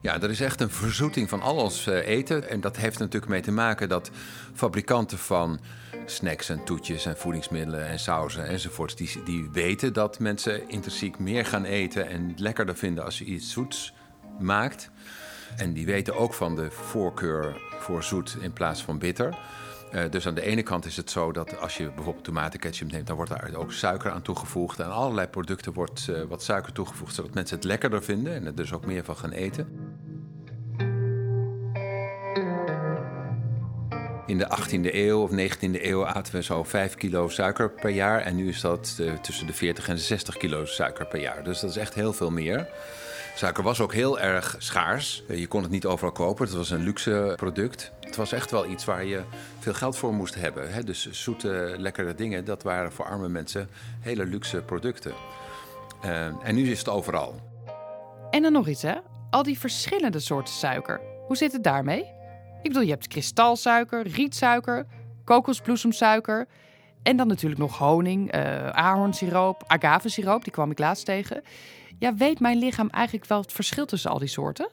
Ja, 0.03 0.21
er 0.21 0.31
is 0.31 0.41
echt 0.41 0.61
een 0.61 0.71
verzoeting 0.71 1.29
van 1.29 1.43
al 1.43 1.57
ons 1.57 1.87
eten. 1.87 2.49
En 2.49 2.61
dat 2.61 2.77
heeft 2.77 2.99
natuurlijk 2.99 3.33
mee 3.33 3.41
te 3.41 3.53
maken 3.53 3.89
dat 3.89 4.11
fabrikanten 4.55 5.19
van 5.19 5.61
snacks 6.07 6.49
en 6.49 6.65
toetjes 6.65 7.07
en 7.07 7.17
voedingsmiddelen 7.17 7.87
en 7.87 7.99
sauzen 7.99 8.47
enzovoorts, 8.47 8.97
die, 8.97 9.23
die 9.25 9.49
weten 9.53 9.93
dat 9.93 10.19
mensen 10.19 10.69
intrinsiek 10.69 11.19
meer 11.19 11.47
gaan 11.47 11.65
eten 11.65 12.09
en 12.09 12.35
lekkerder 12.37 12.77
vinden 12.77 13.05
als 13.05 13.19
je 13.19 13.25
iets 13.25 13.51
zoets 13.51 13.93
maakt. 14.39 14.91
En 15.57 15.73
die 15.73 15.87
weten 15.87 16.17
ook 16.17 16.35
van 16.35 16.57
de 16.57 16.71
voorkeur 16.71 17.61
voor 17.79 18.03
zoet 18.03 18.37
in 18.41 18.53
plaats 18.53 18.83
van 18.83 18.99
bitter. 18.99 19.39
Uh, 19.95 20.11
dus 20.11 20.27
aan 20.27 20.35
de 20.35 20.43
ene 20.43 20.63
kant 20.63 20.85
is 20.85 20.97
het 20.97 21.11
zo 21.11 21.33
dat 21.33 21.59
als 21.61 21.77
je 21.77 21.91
bijvoorbeeld 21.91 22.25
tomatenketchup 22.25 22.93
neemt, 22.93 23.07
dan 23.07 23.17
wordt 23.17 23.31
daar 23.31 23.55
ook 23.55 23.73
suiker 23.73 24.11
aan 24.11 24.23
toegevoegd. 24.23 24.81
En 24.81 24.91
allerlei 24.91 25.27
producten 25.27 25.73
wordt 25.73 26.07
uh, 26.11 26.23
wat 26.23 26.43
suiker 26.43 26.73
toegevoegd, 26.73 27.15
zodat 27.15 27.35
mensen 27.35 27.57
het 27.57 27.65
lekkerder 27.65 28.03
vinden 28.03 28.35
en 28.35 28.47
er 28.47 28.55
dus 28.55 28.73
ook 28.73 28.87
meer 28.87 29.05
van 29.05 29.17
gaan 29.17 29.31
eten. 29.31 29.82
In 34.33 34.39
de 34.39 34.59
18e 34.59 34.95
eeuw 34.95 35.23
of 35.23 35.31
19e 35.31 35.83
eeuw 35.83 36.07
aten 36.07 36.35
we 36.35 36.43
zo 36.43 36.63
5 36.63 36.95
kilo 36.95 37.29
suiker 37.29 37.71
per 37.71 37.91
jaar. 37.91 38.21
En 38.21 38.37
nu 38.37 38.49
is 38.49 38.61
dat 38.61 38.97
uh, 39.01 39.13
tussen 39.13 39.47
de 39.47 39.53
40 39.53 39.89
en 39.89 39.95
de 39.95 40.01
60 40.01 40.37
kilo 40.37 40.65
suiker 40.65 41.07
per 41.07 41.21
jaar. 41.21 41.45
Dus 41.45 41.61
dat 41.61 41.71
is 41.71 41.77
echt 41.77 41.95
heel 41.95 42.13
veel 42.13 42.31
meer. 42.31 42.69
Suiker 43.35 43.63
was 43.63 43.81
ook 43.81 43.93
heel 43.93 44.21
erg 44.21 44.55
schaars. 44.59 45.25
Je 45.29 45.47
kon 45.47 45.63
het 45.63 45.71
niet 45.71 45.87
overal 45.87 46.13
kopen. 46.13 46.47
Het 46.47 46.55
was 46.55 46.71
een 46.71 46.83
luxe 46.83 47.33
product. 47.37 47.93
Het 48.01 48.17
was 48.17 48.33
echt 48.33 48.51
wel 48.51 48.67
iets 48.67 48.85
waar 48.85 49.05
je 49.05 49.23
veel 49.59 49.75
geld 49.75 49.97
voor 49.97 50.15
moest 50.15 50.35
hebben. 50.35 50.87
Dus 50.87 51.11
zoete, 51.11 51.75
lekkere 51.79 52.15
dingen, 52.15 52.45
dat 52.45 52.63
waren 52.63 52.93
voor 52.93 53.05
arme 53.05 53.29
mensen 53.29 53.69
hele 54.01 54.27
luxe 54.27 54.63
producten. 54.63 55.13
Uh, 56.05 56.27
en 56.43 56.55
nu 56.55 56.71
is 56.71 56.79
het 56.79 56.89
overal. 56.89 57.35
En 58.31 58.43
dan 58.43 58.53
nog 58.53 58.69
iets, 58.69 58.83
hè? 58.83 58.95
Al 59.31 59.43
die 59.43 59.59
verschillende 59.59 60.19
soorten 60.19 60.55
suiker. 60.55 61.01
Hoe 61.27 61.37
zit 61.37 61.53
het 61.53 61.65
daarmee? 61.65 62.21
Ik 62.63 62.69
bedoel, 62.69 62.83
je 62.83 62.91
hebt 62.91 63.09
kristalsuiker, 63.09 64.07
rietsuiker, 64.07 64.87
kokosbloesemsuiker. 65.25 66.47
En 67.03 67.17
dan 67.17 67.27
natuurlijk 67.27 67.61
nog 67.61 67.79
honing, 67.79 68.35
uh, 68.35 68.69
ahornsiroop, 68.69 69.65
agavesiroop, 69.67 70.45
die 70.45 70.53
kwam 70.53 70.71
ik 70.71 70.79
laatst 70.79 71.05
tegen. 71.05 71.43
Ja, 71.99 72.15
weet 72.15 72.41
mijn 72.41 72.59
lichaam 72.59 72.89
eigenlijk 72.89 73.27
wel 73.27 73.41
het 73.41 73.53
verschil 73.53 73.87
tussen 73.87 74.11
al 74.11 74.19
die 74.19 74.29
soorten? 74.29 74.69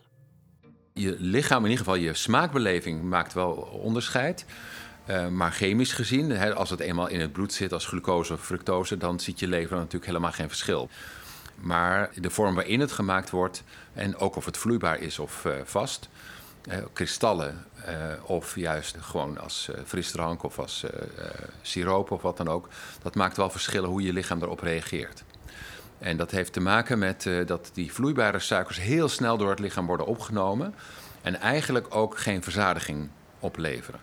Je 0.94 1.16
lichaam, 1.20 1.64
in 1.64 1.70
ieder 1.70 1.86
geval 1.86 2.00
je 2.00 2.14
smaakbeleving, 2.14 3.04
maakt 3.04 3.34
wel 3.34 3.52
onderscheid. 3.84 4.46
Uh, 5.10 5.28
maar 5.28 5.52
chemisch 5.52 5.94
gezien, 5.94 6.30
hè, 6.30 6.56
als 6.56 6.70
het 6.70 6.80
eenmaal 6.80 7.08
in 7.08 7.20
het 7.20 7.32
bloed 7.32 7.54
zit 7.54 7.74
als 7.74 7.86
glucose 7.86 8.34
of 8.34 8.46
fructose, 8.46 8.98
dan 8.98 9.20
ziet 9.20 9.40
je 9.40 9.48
lever 9.48 9.78
natuurlijk 9.78 10.06
helemaal 10.06 10.32
geen 10.32 10.48
verschil. 10.48 10.90
Maar 11.56 12.10
de 12.16 12.30
vorm 12.30 12.56
waarin 12.56 12.80
het 12.80 12.92
gemaakt 12.92 13.30
wordt, 13.30 13.64
en 13.94 14.18
ook 14.18 14.36
of 14.36 14.46
het 14.46 14.58
vloeibaar 14.58 15.00
is 15.00 15.20
of 15.20 15.46
uh, 15.46 15.54
vast, 15.64 16.10
eh, 16.70 16.78
kristallen 16.94 17.50
eh, 17.50 17.56
of 18.22 18.56
juist 18.56 18.98
gewoon 19.00 19.38
als 19.38 19.70
eh, 19.70 19.82
frisdrank 19.86 20.44
of 20.44 20.60
als 20.60 20.84
eh, 20.84 21.02
eh, 21.02 21.32
siroop 21.62 22.12
of 22.12 22.22
wat 22.22 22.38
dan 22.38 22.48
ook. 22.48 22.68
Dat 23.02 23.16
maakt 23.16 23.38
wel 23.38 23.50
verschillen 23.50 23.90
hoe 23.90 24.02
je 24.02 24.14
lichaam 24.14 24.42
erop 24.42 24.60
reageert. 24.60 25.24
En 26.00 26.18
dat 26.18 26.32
heeft 26.32 26.54
te 26.54 26.60
maken 26.60 27.00
met 27.00 27.26
eh, 27.26 27.46
dat 27.46 27.70
die 27.74 27.94
vloeibare 27.94 28.40
suikers 28.40 28.80
heel 28.80 29.08
snel 29.08 29.38
door 29.38 29.50
het 29.50 29.60
lichaam 29.60 29.86
worden 29.86 30.06
opgenomen 30.06 30.76
en 31.22 31.40
eigenlijk 31.40 31.96
ook 31.96 32.18
geen 32.18 32.44
verzadiging 32.44 33.10
opleveren. 33.40 34.00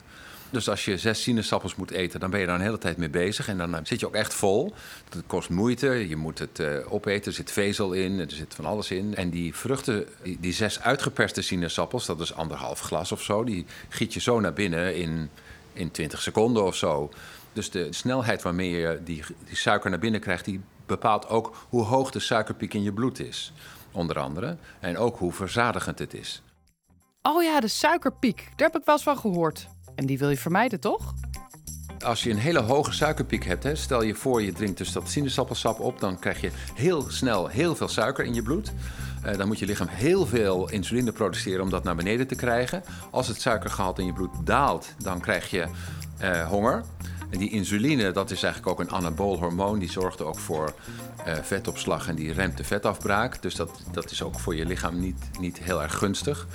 Dus 0.51 0.69
als 0.69 0.85
je 0.85 0.99
zes 0.99 1.23
sinaasappels 1.23 1.75
moet 1.75 1.91
eten, 1.91 2.21
dan 2.21 2.31
ben 2.31 2.41
je 2.41 2.47
daar 2.47 2.55
een 2.55 2.61
hele 2.61 2.79
tijd 2.79 2.97
mee 2.97 3.11
bezig. 3.11 3.49
En 3.49 3.59
dan 3.59 3.75
eh, 3.75 3.81
zit 3.85 4.01
je 4.01 4.07
ook 4.07 4.15
echt 4.15 4.35
vol. 4.35 4.75
Het 5.11 5.23
kost 5.27 5.51
moeite, 5.51 6.09
je 6.09 6.17
moet 6.17 6.39
het 6.39 6.59
eh, 6.61 6.93
opeten. 6.93 7.27
Er 7.27 7.33
zit 7.33 7.51
vezel 7.53 7.93
in, 7.93 8.19
er 8.21 8.31
zit 8.31 8.55
van 8.55 8.65
alles 8.65 8.91
in. 8.91 9.15
En 9.15 9.31
die 9.31 9.55
vruchten, 9.55 10.07
die, 10.39 10.53
zes 10.53 10.81
uitgeperste 10.81 11.43
sinaasappels, 11.43 12.07
dat 12.07 12.21
is 12.21 12.35
anderhalf 12.35 12.81
glas 12.81 13.13
of 13.13 13.23
zo... 13.23 13.45
die 13.45 13.67
giet 13.89 14.15
je 14.15 14.21
zo 14.21 14.41
naar 14.41 14.53
binnen 14.53 14.97
in, 14.97 15.31
in 15.73 15.91
20 15.91 16.23
seconden 16.23 16.65
of 16.65 16.77
zo. 16.77 17.11
Dus 17.53 17.71
de 17.71 17.93
snelheid 17.93 18.43
waarmee 18.43 18.71
je 18.71 19.01
die, 19.05 19.23
die 19.47 19.57
suiker 19.57 19.91
naar 19.91 19.99
binnen 19.99 20.21
krijgt... 20.21 20.45
die 20.45 20.61
bepaalt 20.87 21.29
ook 21.29 21.67
hoe 21.69 21.85
hoog 21.85 22.11
de 22.11 22.21
suikerpiek 22.21 22.75
in 22.75 22.83
je 22.83 22.93
bloed 22.93 23.19
is, 23.19 23.53
onder 23.93 24.19
andere. 24.19 24.57
En 24.81 24.99
ook 24.99 25.19
hoe 25.19 25.33
verzadigend 25.33 25.99
het 25.99 26.15
is. 26.15 26.43
Oh 27.23 27.43
ja, 27.43 27.61
de 27.61 27.69
suikerpiek. 27.69 28.37
Daar 28.57 28.69
heb 28.71 28.81
ik 28.81 28.85
wel 28.85 28.95
eens 28.95 29.05
van 29.05 29.19
gehoord. 29.19 29.69
En 29.97 30.07
die 30.07 30.19
wil 30.19 30.31
je 30.31 30.37
vermijden, 30.37 30.81
toch? 30.81 31.15
Als 32.05 32.23
je 32.23 32.31
een 32.31 32.39
hele 32.39 32.61
hoge 32.61 32.93
suikerpiek 32.93 33.45
hebt, 33.45 33.63
hè, 33.63 33.75
stel 33.75 34.03
je 34.03 34.15
voor 34.15 34.43
je 34.43 34.53
drinkt 34.53 34.79
dus 34.79 34.93
dat 34.93 35.09
sinaasappelsap 35.09 35.81
op, 35.81 36.01
dan 36.01 36.19
krijg 36.19 36.41
je 36.41 36.51
heel 36.75 37.11
snel 37.11 37.47
heel 37.47 37.77
veel 37.77 37.89
suiker 37.89 38.25
in 38.25 38.35
je 38.35 38.43
bloed. 38.43 38.73
Eh, 39.23 39.37
dan 39.37 39.47
moet 39.47 39.59
je 39.59 39.67
lichaam 39.67 39.89
heel 39.89 40.27
veel 40.27 40.71
insuline 40.71 41.13
produceren 41.13 41.63
om 41.63 41.71
dat 41.71 41.85
naar 41.85 41.97
beneden 41.97 42.27
te 42.27 42.35
krijgen. 42.35 42.83
Als 43.11 43.29
het 43.29 43.41
suikergehalte 43.41 44.01
in 44.01 44.07
je 44.07 44.13
bloed 44.13 44.31
daalt, 44.45 44.95
dan 44.99 45.21
krijg 45.21 45.51
je 45.51 45.67
eh, 46.19 46.49
honger. 46.49 46.85
En 47.31 47.39
die 47.39 47.51
insuline, 47.51 48.13
dat 48.13 48.31
is 48.31 48.43
eigenlijk 48.43 48.73
ook 48.73 48.87
een 48.87 48.95
anabool 48.95 49.39
hormoon. 49.39 49.79
Die 49.79 49.91
zorgt 49.91 50.23
ook 50.23 50.39
voor 50.39 50.75
eh, 51.25 51.35
vetopslag 51.43 52.09
en 52.09 52.15
die 52.15 52.33
remt 52.33 52.57
de 52.57 52.65
vetafbraak. 52.65 53.43
Dus 53.43 53.55
dat, 53.55 53.83
dat 53.93 54.11
is 54.11 54.23
ook 54.23 54.39
voor 54.39 54.55
je 54.55 54.67
lichaam 54.67 55.01
niet, 55.01 55.17
niet 55.41 55.59
heel 55.59 55.83
erg 55.83 55.99
gunstig. 55.99 56.47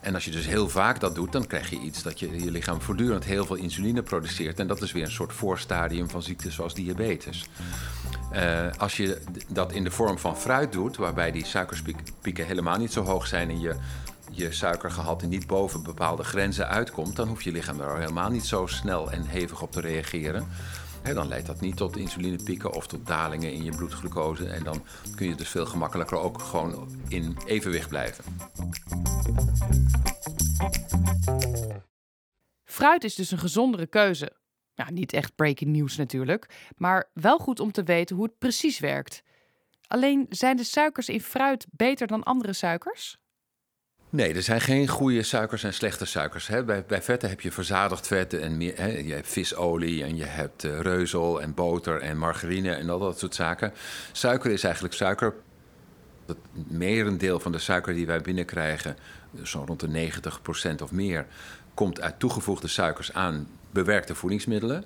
En 0.00 0.14
als 0.14 0.24
je 0.24 0.30
dus 0.30 0.46
heel 0.46 0.68
vaak 0.68 1.00
dat 1.00 1.14
doet, 1.14 1.32
dan 1.32 1.46
krijg 1.46 1.70
je 1.70 1.78
iets 1.78 2.02
dat 2.02 2.18
je, 2.18 2.44
je 2.44 2.50
lichaam 2.50 2.80
voortdurend 2.80 3.24
heel 3.24 3.44
veel 3.44 3.56
insuline 3.56 4.02
produceert. 4.02 4.60
En 4.60 4.66
dat 4.66 4.82
is 4.82 4.92
weer 4.92 5.04
een 5.04 5.10
soort 5.10 5.32
voorstadium 5.32 6.10
van 6.10 6.22
ziektes 6.22 6.54
zoals 6.54 6.74
diabetes. 6.74 7.46
Eh, 8.30 8.66
als 8.76 8.96
je 8.96 9.20
dat 9.48 9.72
in 9.72 9.84
de 9.84 9.90
vorm 9.90 10.18
van 10.18 10.36
fruit 10.36 10.72
doet, 10.72 10.96
waarbij 10.96 11.30
die 11.30 11.46
suikerpieken 11.46 12.46
helemaal 12.46 12.78
niet 12.78 12.92
zo 12.92 13.02
hoog 13.02 13.26
zijn 13.26 13.50
en 13.50 13.60
je, 13.60 13.74
je 14.30 14.52
suikergehalte 14.52 15.26
niet 15.26 15.46
boven 15.46 15.82
bepaalde 15.82 16.24
grenzen 16.24 16.68
uitkomt, 16.68 17.16
dan 17.16 17.28
hoeft 17.28 17.44
je 17.44 17.52
lichaam 17.52 17.78
daar 17.78 17.98
helemaal 17.98 18.30
niet 18.30 18.46
zo 18.46 18.66
snel 18.66 19.10
en 19.10 19.24
hevig 19.26 19.62
op 19.62 19.72
te 19.72 19.80
reageren. 19.80 20.46
Dan 21.14 21.28
leidt 21.28 21.46
dat 21.46 21.60
niet 21.60 21.76
tot 21.76 21.96
insulinepieken 21.96 22.72
of 22.72 22.86
tot 22.86 23.06
dalingen 23.06 23.52
in 23.52 23.64
je 23.64 23.76
bloedglucose. 23.76 24.48
En 24.48 24.64
dan 24.64 24.84
kun 25.14 25.26
je 25.28 25.34
dus 25.34 25.48
veel 25.48 25.66
gemakkelijker 25.66 26.18
ook 26.18 26.42
gewoon 26.42 26.88
in 27.08 27.36
evenwicht 27.46 27.88
blijven. 27.88 28.24
Fruit 32.64 33.04
is 33.04 33.14
dus 33.14 33.30
een 33.30 33.38
gezondere 33.38 33.86
keuze. 33.86 34.32
Ja, 34.74 34.90
niet 34.90 35.12
echt 35.12 35.34
breaking 35.34 35.76
news 35.76 35.96
natuurlijk, 35.96 36.72
maar 36.76 37.10
wel 37.12 37.38
goed 37.38 37.60
om 37.60 37.72
te 37.72 37.82
weten 37.82 38.16
hoe 38.16 38.24
het 38.24 38.38
precies 38.38 38.78
werkt. 38.78 39.22
Alleen 39.86 40.26
zijn 40.28 40.56
de 40.56 40.64
suikers 40.64 41.08
in 41.08 41.20
fruit 41.20 41.66
beter 41.70 42.06
dan 42.06 42.22
andere 42.22 42.52
suikers? 42.52 43.18
Nee, 44.10 44.34
er 44.34 44.42
zijn 44.42 44.60
geen 44.60 44.88
goede 44.88 45.22
suikers 45.22 45.64
en 45.64 45.74
slechte 45.74 46.04
suikers. 46.04 46.46
Hè. 46.46 46.64
Bij, 46.64 46.84
bij 46.86 47.02
vetten 47.02 47.28
heb 47.28 47.40
je 47.40 47.52
verzadigd 47.52 48.06
vetten 48.06 48.42
en 48.42 48.60
hè. 48.60 48.86
je 48.86 49.12
hebt 49.12 49.28
visolie 49.28 50.04
en 50.04 50.16
je 50.16 50.24
hebt 50.24 50.64
eh, 50.64 50.80
reuzel 50.80 51.42
en 51.42 51.54
boter 51.54 52.00
en 52.00 52.18
margarine 52.18 52.72
en 52.72 52.90
al 52.90 52.98
dat 52.98 53.18
soort 53.18 53.34
zaken. 53.34 53.72
Suiker 54.12 54.50
is 54.50 54.64
eigenlijk 54.64 54.94
suiker. 54.94 55.34
Het 56.26 56.36
merendeel 56.52 57.40
van 57.40 57.52
de 57.52 57.58
suiker 57.58 57.94
die 57.94 58.06
wij 58.06 58.20
binnenkrijgen, 58.20 58.96
zo 59.42 59.64
rond 59.66 59.80
de 59.80 60.10
90% 60.70 60.82
of 60.82 60.92
meer, 60.92 61.26
komt 61.74 62.00
uit 62.00 62.18
toegevoegde 62.18 62.68
suikers 62.68 63.12
aan 63.12 63.48
bewerkte 63.70 64.14
voedingsmiddelen. 64.14 64.84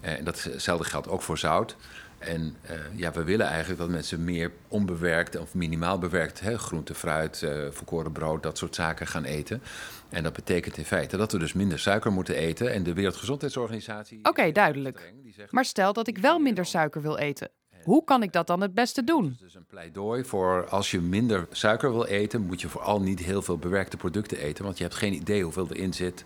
Eh, 0.00 0.18
En 0.18 0.24
datzelfde 0.24 0.84
geldt 0.84 1.08
ook 1.08 1.22
voor 1.22 1.38
zout. 1.38 1.76
En 2.22 2.56
eh, 2.62 2.76
ja, 2.94 3.12
we 3.12 3.24
willen 3.24 3.46
eigenlijk 3.46 3.80
dat 3.80 3.88
mensen 3.88 4.24
meer 4.24 4.52
onbewerkt 4.68 5.38
of 5.38 5.54
minimaal 5.54 5.98
bewerkt 5.98 6.40
hè, 6.40 6.58
groente, 6.58 6.94
fruit, 6.94 7.42
eh 7.42 7.70
volkoren 7.70 8.12
brood, 8.12 8.42
dat 8.42 8.58
soort 8.58 8.74
zaken 8.74 9.06
gaan 9.06 9.24
eten. 9.24 9.62
En 10.08 10.22
dat 10.22 10.32
betekent 10.32 10.76
in 10.76 10.84
feite 10.84 11.16
dat 11.16 11.32
we 11.32 11.38
dus 11.38 11.52
minder 11.52 11.78
suiker 11.78 12.12
moeten 12.12 12.34
eten. 12.34 12.72
En 12.72 12.82
de 12.82 12.92
Wereldgezondheidsorganisatie. 12.92 14.18
Oké, 14.22 14.52
duidelijk. 14.52 15.12
Maar 15.50 15.64
stel 15.64 15.92
dat 15.92 16.08
ik 16.08 16.18
wel 16.18 16.38
minder 16.38 16.66
suiker 16.66 17.02
wil 17.02 17.16
eten. 17.16 17.50
Hoe 17.84 18.04
kan 18.04 18.22
ik 18.22 18.32
dat 18.32 18.46
dan 18.46 18.60
het 18.60 18.74
beste 18.74 19.04
doen? 19.04 19.36
Dus 19.40 19.54
een 19.54 19.66
pleidooi 19.66 20.24
voor 20.24 20.68
als 20.68 20.90
je 20.90 21.00
minder 21.00 21.46
suiker 21.50 21.92
wil 21.92 22.04
eten, 22.04 22.40
moet 22.40 22.60
je 22.60 22.68
vooral 22.68 23.00
niet 23.00 23.18
heel 23.18 23.42
veel 23.42 23.58
bewerkte 23.58 23.96
producten 23.96 24.38
eten. 24.38 24.64
Want 24.64 24.76
je 24.78 24.84
hebt 24.84 24.96
geen 24.96 25.12
idee 25.12 25.42
hoeveel 25.42 25.68
erin 25.70 25.94
zit. 25.94 26.24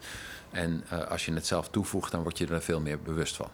En 0.51 0.85
eh, 0.89 1.11
als 1.11 1.25
je 1.25 1.33
het 1.33 1.47
zelf 1.47 1.69
toevoegt, 1.69 2.13
dan 2.13 2.23
word 2.23 2.39
je 2.39 2.47
er 2.47 2.63
veel 2.63 2.81
meer 2.81 3.01
bewust 3.01 3.37
van. 3.37 3.49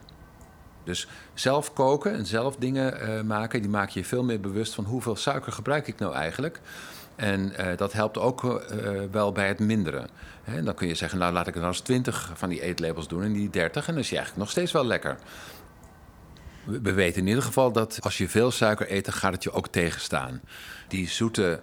Dus 0.85 1.07
zelf 1.35 1.73
koken 1.73 2.13
en 2.15 2.27
zelf 2.27 2.57
dingen 2.57 3.01
eh, 3.01 3.23
maken, 3.23 3.61
die 3.61 3.71
maak 3.71 3.89
je 3.89 4.05
veel 4.05 4.25
meer 4.25 4.41
bewust 4.41 4.75
van 4.75 4.85
hoeveel 4.85 5.17
suiker 5.17 5.53
gebruik 5.53 5.87
ik 5.87 5.99
nou 5.99 6.15
eigenlijk. 6.15 6.61
En 7.17 7.57
eh, 7.57 7.77
dat 7.77 7.93
helpt 7.93 8.19
ook 8.19 8.45
eh, 8.45 8.91
wel 9.11 9.33
bij 9.33 9.49
het 9.49 9.59
minderen. 9.59 10.09
En 10.45 10.65
dan 10.65 10.75
kun 10.75 10.89
je 10.89 10.95
zeggen, 10.95 11.19
nou 11.19 11.33
laat 11.33 11.47
ik 11.47 11.55
er 11.55 11.61
nou 11.61 11.73
eens 11.73 11.83
20 11.83 12.31
van 12.35 12.49
die 12.49 12.63
eetlabels 12.63 13.09
doen 13.09 13.23
en 13.23 13.33
die 13.33 13.51
30. 13.51 13.87
En 13.87 13.93
dan 13.93 14.03
is 14.03 14.09
je 14.09 14.17
eigenlijk 14.17 14.45
nog 14.45 14.55
steeds 14.55 14.73
wel 14.73 14.87
lekker. 14.87 15.17
We 16.65 16.81
we 16.81 16.93
weten 16.93 17.21
in 17.21 17.27
ieder 17.27 17.43
geval 17.43 17.73
dat 17.73 17.99
als 18.01 18.19
je 18.19 18.29
veel 18.29 18.51
suiker 18.51 18.93
eet, 18.93 19.05
dan 19.05 19.15
gaat 19.15 19.33
het 19.33 19.43
je 19.43 19.53
ook 19.53 19.69
tegenstaan. 19.69 20.41
Die 20.89 21.09
zoete 21.09 21.61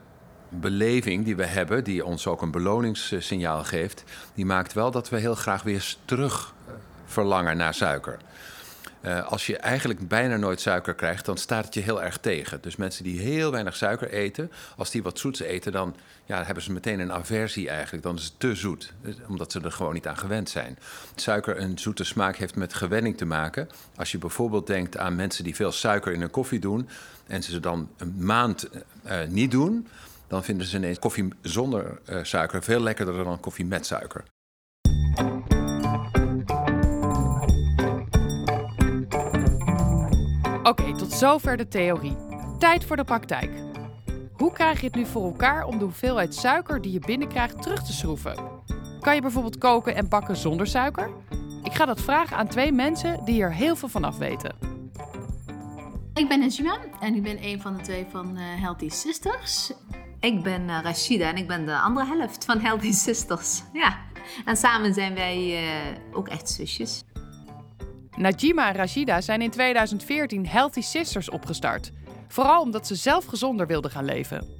beleving 0.49 1.25
die 1.25 1.35
we 1.35 1.45
hebben, 1.45 1.83
die 1.83 2.05
ons 2.05 2.27
ook 2.27 2.41
een 2.41 2.51
beloningssignaal 2.51 3.63
geeft, 3.63 4.03
die 4.33 4.45
maakt 4.45 4.73
wel 4.73 4.91
dat 4.91 5.09
we 5.09 5.17
heel 5.17 5.35
graag 5.35 5.63
weer 5.63 5.95
terug 6.05 6.53
verlangen 7.05 7.57
naar 7.57 7.73
suiker. 7.73 8.17
Eh, 9.01 9.27
als 9.27 9.45
je 9.45 9.57
eigenlijk 9.57 10.07
bijna 10.07 10.37
nooit 10.37 10.61
suiker 10.61 10.93
krijgt, 10.93 11.25
dan 11.25 11.37
staat 11.37 11.65
het 11.65 11.73
je 11.73 11.79
heel 11.79 12.03
erg 12.03 12.17
tegen. 12.17 12.61
Dus 12.61 12.75
mensen 12.75 13.03
die 13.03 13.19
heel 13.19 13.51
weinig 13.51 13.75
suiker 13.75 14.09
eten, 14.09 14.51
als 14.77 14.91
die 14.91 15.03
wat 15.03 15.19
zoets 15.19 15.39
eten, 15.39 15.71
dan 15.71 15.95
ja, 16.25 16.43
hebben 16.43 16.63
ze 16.63 16.71
meteen 16.71 16.99
een 16.99 17.13
aversie 17.13 17.69
eigenlijk. 17.69 18.03
Dan 18.03 18.15
is 18.15 18.23
het 18.23 18.39
te 18.39 18.55
zoet, 18.55 18.93
dus 19.01 19.15
omdat 19.27 19.51
ze 19.51 19.61
er 19.61 19.71
gewoon 19.71 19.93
niet 19.93 20.07
aan 20.07 20.17
gewend 20.17 20.49
zijn. 20.49 20.77
Suiker 21.15 21.61
een 21.61 21.79
zoete 21.79 22.03
smaak 22.03 22.35
heeft 22.35 22.55
met 22.55 22.73
gewenning 22.73 23.17
te 23.17 23.25
maken. 23.25 23.69
Als 23.95 24.11
je 24.11 24.17
bijvoorbeeld 24.17 24.67
denkt 24.67 24.97
aan 24.97 25.15
mensen 25.15 25.43
die 25.43 25.55
veel 25.55 25.71
suiker 25.71 26.13
in 26.13 26.19
hun 26.19 26.29
koffie 26.29 26.59
doen 26.59 26.89
en 27.27 27.43
ze 27.43 27.59
dan 27.59 27.89
een 27.97 28.15
maand 28.17 28.69
eh, 28.69 29.21
eh, 29.21 29.29
niet 29.29 29.51
doen, 29.51 29.87
dan 30.27 30.43
vinden 30.43 30.67
ze 30.67 30.77
ineens 30.77 30.99
koffie 30.99 31.27
zonder 31.41 31.99
eh, 32.05 32.19
suiker 32.23 32.63
veel 32.63 32.79
lekkerder 32.79 33.23
dan 33.23 33.39
koffie 33.39 33.65
met 33.65 33.85
suiker. 33.85 34.23
Zover 41.19 41.57
de 41.57 41.67
theorie. 41.67 42.17
Tijd 42.59 42.85
voor 42.85 42.95
de 42.95 43.03
praktijk. 43.03 43.51
Hoe 44.33 44.51
krijg 44.51 44.79
je 44.79 44.85
het 44.85 44.95
nu 44.95 45.05
voor 45.05 45.23
elkaar 45.23 45.65
om 45.65 45.77
de 45.77 45.83
hoeveelheid 45.83 46.35
suiker 46.35 46.81
die 46.81 46.91
je 46.91 46.99
binnenkrijgt 46.99 47.61
terug 47.61 47.83
te 47.83 47.93
schroeven? 47.93 48.35
Kan 48.99 49.15
je 49.15 49.21
bijvoorbeeld 49.21 49.57
koken 49.57 49.95
en 49.95 50.09
bakken 50.09 50.37
zonder 50.37 50.67
suiker? 50.67 51.11
Ik 51.63 51.73
ga 51.73 51.85
dat 51.85 52.01
vragen 52.01 52.37
aan 52.37 52.47
twee 52.47 52.71
mensen 52.71 53.25
die 53.25 53.41
er 53.41 53.53
heel 53.53 53.75
veel 53.75 53.87
van 53.87 54.03
af 54.03 54.17
weten. 54.17 54.55
Ik 56.13 56.27
ben 56.27 56.39
Najima 56.39 56.77
en 56.99 57.15
ik 57.15 57.23
ben 57.23 57.43
een 57.43 57.61
van 57.61 57.77
de 57.77 57.81
twee 57.81 58.05
van 58.11 58.37
eh, 58.37 58.43
Healthy 58.61 58.89
Sisters. 58.89 59.71
Ik 60.19 60.43
ben 60.43 60.69
eh, 60.69 60.79
Rashida 60.83 61.29
en 61.29 61.37
ik 61.37 61.47
ben 61.47 61.65
de 61.65 61.79
andere 61.79 62.05
helft 62.05 62.45
van 62.45 62.59
Healthy 62.59 62.91
Sisters. 62.91 63.63
Ja, 63.73 63.97
en 64.45 64.57
samen 64.57 64.93
zijn 64.93 65.13
wij 65.13 65.57
eh, 65.57 66.17
ook 66.17 66.27
echt 66.27 66.49
zusjes. 66.49 67.03
Najima 68.19 68.67
en 68.69 68.75
Rashida 68.75 69.21
zijn 69.21 69.41
in 69.41 69.49
2014 69.49 70.47
Healthy 70.47 70.81
Sisters 70.81 71.29
opgestart. 71.29 71.91
Vooral 72.27 72.61
omdat 72.61 72.87
ze 72.87 72.95
zelf 72.95 73.25
gezonder 73.25 73.67
wilden 73.67 73.91
gaan 73.91 74.05
leven. 74.05 74.58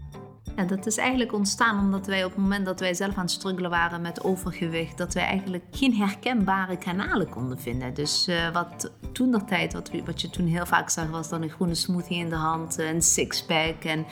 En 0.56 0.68
dat 0.68 0.86
is 0.86 0.98
eigenlijk 0.98 1.34
ontstaan 1.34 1.80
omdat 1.80 2.08
wij 2.08 2.24
op 2.24 2.32
het 2.32 2.40
moment 2.40 2.66
dat 2.66 2.80
wij 2.80 2.94
zelf 2.94 3.16
aan 3.16 3.22
het 3.22 3.32
struggelen 3.32 3.70
waren 3.70 4.02
met 4.02 4.24
overgewicht, 4.24 4.98
dat 4.98 5.14
wij 5.14 5.24
eigenlijk 5.24 5.64
geen 5.72 5.96
herkenbare 5.96 6.78
kanalen 6.78 7.30
konden 7.30 7.60
vinden. 7.60 7.94
Dus 7.94 8.28
eh, 8.28 8.54
wat 8.54 8.92
toen 9.14 9.32
dat 9.32 9.48
tijd, 9.48 9.74
wat, 9.74 9.92
wat 10.06 10.22
je 10.22 10.30
toen 10.30 10.48
heel 10.48 10.66
vaak 10.66 10.90
zag, 10.90 11.10
was 11.10 11.30
dan 11.30 11.42
een 11.42 11.50
groene 11.50 11.76
smoothie 11.76 12.18
in 12.18 12.30
de 12.30 12.36
hand, 12.36 12.78
een 12.78 13.02
sixpack. 13.02 13.84
En 13.84 14.06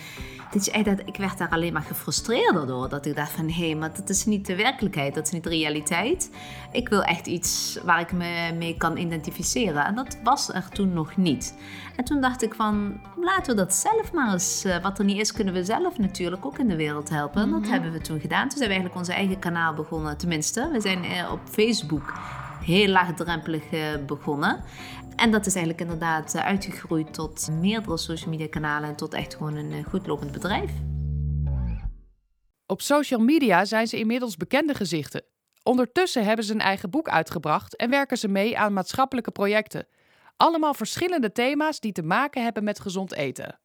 dit 0.51 0.61
is 0.61 0.69
echt 0.69 0.85
dat, 0.85 0.99
ik 1.05 1.15
werd 1.15 1.37
daar 1.37 1.49
alleen 1.49 1.73
maar 1.73 1.81
gefrustreerder 1.81 2.67
door. 2.67 2.89
Dat 2.89 3.05
ik 3.05 3.15
dacht 3.15 3.31
van, 3.31 3.49
hé, 3.49 3.75
maar 3.75 3.93
dat 3.95 4.09
is 4.09 4.25
niet 4.25 4.45
de 4.45 4.55
werkelijkheid, 4.55 5.15
dat 5.15 5.25
is 5.25 5.31
niet 5.31 5.43
de 5.43 5.49
realiteit. 5.49 6.31
Ik 6.71 6.89
wil 6.89 7.03
echt 7.03 7.27
iets 7.27 7.79
waar 7.83 7.99
ik 7.99 8.11
me 8.11 8.53
mee 8.57 8.77
kan 8.77 8.97
identificeren. 8.97 9.85
En 9.85 9.95
dat 9.95 10.17
was 10.23 10.53
er 10.53 10.69
toen 10.69 10.93
nog 10.93 11.17
niet. 11.17 11.57
En 11.95 12.03
toen 12.03 12.21
dacht 12.21 12.43
ik 12.43 12.53
van, 12.53 12.99
laten 13.19 13.55
we 13.55 13.61
dat 13.61 13.73
zelf 13.73 14.13
maar 14.13 14.33
eens. 14.33 14.63
eh, 14.63 14.81
wat 14.81 14.99
er 14.99 15.05
niet 15.05 15.19
is, 15.19 15.31
kunnen 15.31 15.53
we 15.53 15.63
zelf 15.63 15.97
natuurlijk 15.97 16.26
ook 16.45 16.59
in 16.59 16.67
de 16.67 16.75
wereld 16.75 17.09
helpen. 17.09 17.41
En 17.41 17.51
dat 17.51 17.69
hebben 17.69 17.91
we 17.91 18.01
toen 18.01 18.19
gedaan. 18.19 18.49
Toen 18.49 18.57
zijn 18.57 18.69
we 18.69 18.75
eigenlijk 18.75 18.95
onze 18.95 19.13
eigen 19.13 19.39
kanaal 19.39 19.73
begonnen. 19.73 20.17
Tenminste, 20.17 20.69
we 20.71 20.81
zijn 20.81 21.03
eh, 21.03 21.31
op 21.31 21.39
Facebook 21.49 22.13
heel 22.61 22.87
laagdrempelig 22.87 23.71
eh, 23.71 24.05
begonnen. 24.05 24.63
En 25.17 25.31
dat 25.31 25.45
is 25.45 25.55
eigenlijk 25.55 25.83
inderdaad 25.83 26.35
eh, 26.35 26.45
uitgegroeid 26.45 27.13
tot 27.13 27.49
meerdere 27.51 27.97
social 27.97 28.29
media 28.29 28.47
kanalen 28.47 28.89
en 28.89 28.95
tot 28.95 29.13
echt 29.13 29.35
gewoon 29.35 29.55
een 29.55 29.71
eh, 29.71 29.85
goed 29.85 30.07
lopend 30.07 30.31
bedrijf. 30.31 30.71
Op 32.65 32.81
social 32.81 33.19
media 33.19 33.65
zijn 33.65 33.87
ze 33.87 33.99
inmiddels 33.99 34.37
bekende 34.37 34.73
gezichten. 34.73 35.23
Ondertussen 35.63 36.25
hebben 36.25 36.45
ze 36.45 36.53
een 36.53 36.59
eigen 36.59 36.89
boek 36.89 37.09
uitgebracht 37.09 37.75
en 37.75 37.89
werken 37.89 38.17
ze 38.17 38.27
mee 38.27 38.57
aan 38.57 38.73
maatschappelijke 38.73 39.31
projecten. 39.31 39.87
Allemaal 40.37 40.73
verschillende 40.73 41.31
thema's 41.31 41.79
die 41.79 41.91
te 41.91 42.03
maken 42.03 42.43
hebben 42.43 42.63
met 42.63 42.79
gezond 42.79 43.13
eten. 43.13 43.59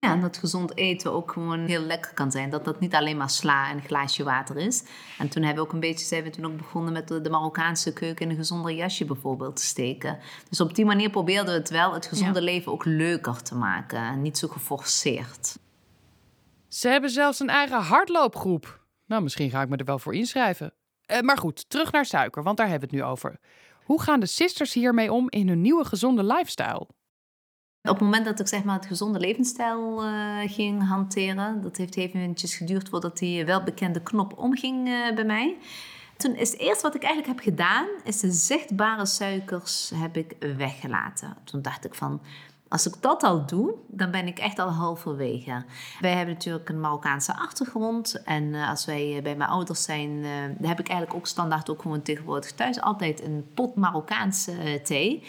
Ja, 0.00 0.12
en 0.12 0.20
dat 0.20 0.36
gezond 0.36 0.76
eten 0.76 1.12
ook 1.12 1.32
gewoon 1.32 1.66
heel 1.66 1.82
lekker 1.82 2.14
kan 2.14 2.30
zijn. 2.30 2.50
Dat 2.50 2.64
dat 2.64 2.80
niet 2.80 2.94
alleen 2.94 3.16
maar 3.16 3.30
sla 3.30 3.70
en 3.70 3.76
een 3.76 3.82
glaasje 3.82 4.24
water 4.24 4.56
is. 4.56 4.84
En 5.18 5.28
toen 5.28 5.42
hebben 5.42 5.62
we 5.62 5.68
ook 5.68 5.74
een 5.74 5.80
beetje, 5.80 6.06
zijn 6.06 6.22
we 6.22 6.30
toen 6.30 6.44
ook 6.44 6.56
begonnen 6.56 6.92
met 6.92 7.08
de, 7.08 7.30
Marokkaanse 7.30 7.92
keuken 7.92 8.24
in 8.24 8.30
een 8.30 8.36
gezonder 8.36 8.72
jasje 8.72 9.04
bijvoorbeeld 9.04 9.56
te 9.56 9.62
steken. 9.62 10.18
Dus 10.48 10.60
op 10.60 10.74
die 10.74 10.84
manier 10.84 11.10
probeerden 11.10 11.52
we 11.54 11.58
het 11.60 11.70
wel, 11.70 11.94
het 11.94 12.06
gezonde 12.06 12.42
leven 12.42 12.72
ook 12.72 12.84
leuker 12.84 13.42
te 13.42 13.54
maken. 13.54 13.98
En 13.98 14.22
niet 14.22 14.38
zo 14.38 14.48
geforceerd. 14.48 15.58
Ze 16.68 16.88
hebben 16.88 17.10
zelfs 17.10 17.40
een 17.40 17.48
eigen 17.48 17.80
hardloopgroep. 17.80 18.84
Nou, 19.06 19.22
misschien 19.22 19.50
ga 19.50 19.62
ik 19.62 19.68
me 19.68 19.76
er 19.76 19.84
wel 19.84 19.98
voor 19.98 20.14
inschrijven. 20.14 20.74
Eh, 21.06 21.20
maar 21.20 21.38
goed, 21.38 21.70
terug 21.70 21.92
naar 21.92 22.06
suiker, 22.06 22.42
want 22.42 22.56
daar 22.56 22.68
hebben 22.68 22.88
we 22.88 22.96
het 22.96 23.04
nu 23.04 23.10
over. 23.10 23.38
Hoe 23.84 24.02
gaan 24.02 24.20
de 24.20 24.26
sisters 24.26 24.72
hiermee 24.72 25.12
om 25.12 25.30
in 25.30 25.48
hun 25.48 25.60
nieuwe 25.60 25.84
gezonde 25.84 26.24
lifestyle? 26.24 26.88
Op 27.82 27.90
het 27.90 28.00
moment 28.00 28.24
dat 28.24 28.40
ik 28.40 28.48
zeg 28.48 28.64
maar 28.64 28.76
het 28.76 28.86
gezonde 28.86 29.18
levensstijl 29.18 30.02
eh, 30.02 30.38
ging 30.46 30.88
hanteren, 30.88 31.62
dat 31.62 31.76
heeft 31.76 31.96
even 31.96 32.20
eventjes 32.20 32.54
geduurd 32.54 32.88
voordat 32.88 33.18
die 33.18 33.44
welbekende 33.44 34.02
knop 34.02 34.38
omging 34.38 34.88
eh, 34.88 35.14
bij 35.14 35.24
mij. 35.24 35.56
Toen 36.16 36.34
is 36.34 36.50
het 36.50 36.60
eerste 36.60 36.82
wat 36.82 36.94
ik 36.94 37.02
eigenlijk 37.02 37.34
heb 37.34 37.54
gedaan, 37.54 37.86
is 38.04 38.20
de 38.20 38.30
zichtbare 38.30 39.06
suikers 39.06 39.92
heb 39.94 40.16
ik 40.16 40.36
weggelaten. 40.56 41.36
Toen 41.44 41.62
dacht 41.62 41.84
ik 41.84 41.94
van, 41.94 42.20
als 42.68 42.86
ik 42.86 42.94
dat 43.00 43.22
al 43.22 43.46
doe, 43.46 43.74
dan 43.86 44.10
ben 44.10 44.26
ik 44.26 44.38
echt 44.38 44.58
al 44.58 44.68
halverwege. 44.68 45.64
Wij 46.00 46.12
hebben 46.12 46.34
natuurlijk 46.34 46.68
een 46.68 46.80
Marokkaanse 46.80 47.34
achtergrond. 47.34 48.22
En 48.22 48.54
eh, 48.54 48.68
als 48.68 48.84
wij 48.84 49.20
bij 49.22 49.36
mijn 49.36 49.50
ouders 49.50 49.82
zijn, 49.82 50.24
heb 50.62 50.80
ik 50.80 50.88
eigenlijk 50.88 51.14
ook 51.14 51.26
standaard 51.26 51.70
ook 51.70 51.82
gewoon 51.82 52.02
tegenwoordig 52.02 52.52
thuis 52.52 52.80
altijd 52.80 53.22
een 53.22 53.50
pot 53.54 53.76
Marokkaanse 53.76 54.80
thee. 54.82 55.22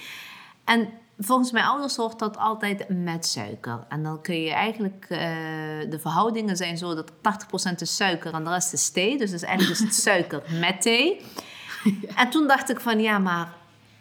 En 0.64 0.90
volgens 1.22 1.52
mijn 1.52 1.66
ouders 1.66 1.96
hoort 1.96 2.20
dat 2.20 2.38
altijd 2.38 2.86
met 2.90 3.26
suiker. 3.26 3.86
En 3.90 4.04
dan 4.04 4.22
kun 4.22 4.42
je 4.42 4.52
eigenlijk, 4.52 5.06
eh, 5.10 5.20
de 5.90 5.98
verhoudingen 6.00 6.58
zijn 6.58 6.78
zo 6.78 6.96
dat 6.96 7.12
80% 7.22 7.82
is 7.82 7.96
suiker 7.96 8.34
en 8.34 8.44
de 8.44 8.50
rest 8.50 8.74
is 8.74 8.90
thee. 8.90 9.18
Dus, 9.18 9.32
dus 9.32 9.42
eigenlijk 9.42 9.80
is 9.80 9.86
het 9.86 9.96
suiker 10.08 10.44
met 10.60 10.82
thee. 10.82 11.22
En 12.16 12.30
toen 12.30 12.48
dacht 12.48 12.70
ik 12.70 12.80
van 12.80 13.00
ja, 13.00 13.18
maar 13.18 13.54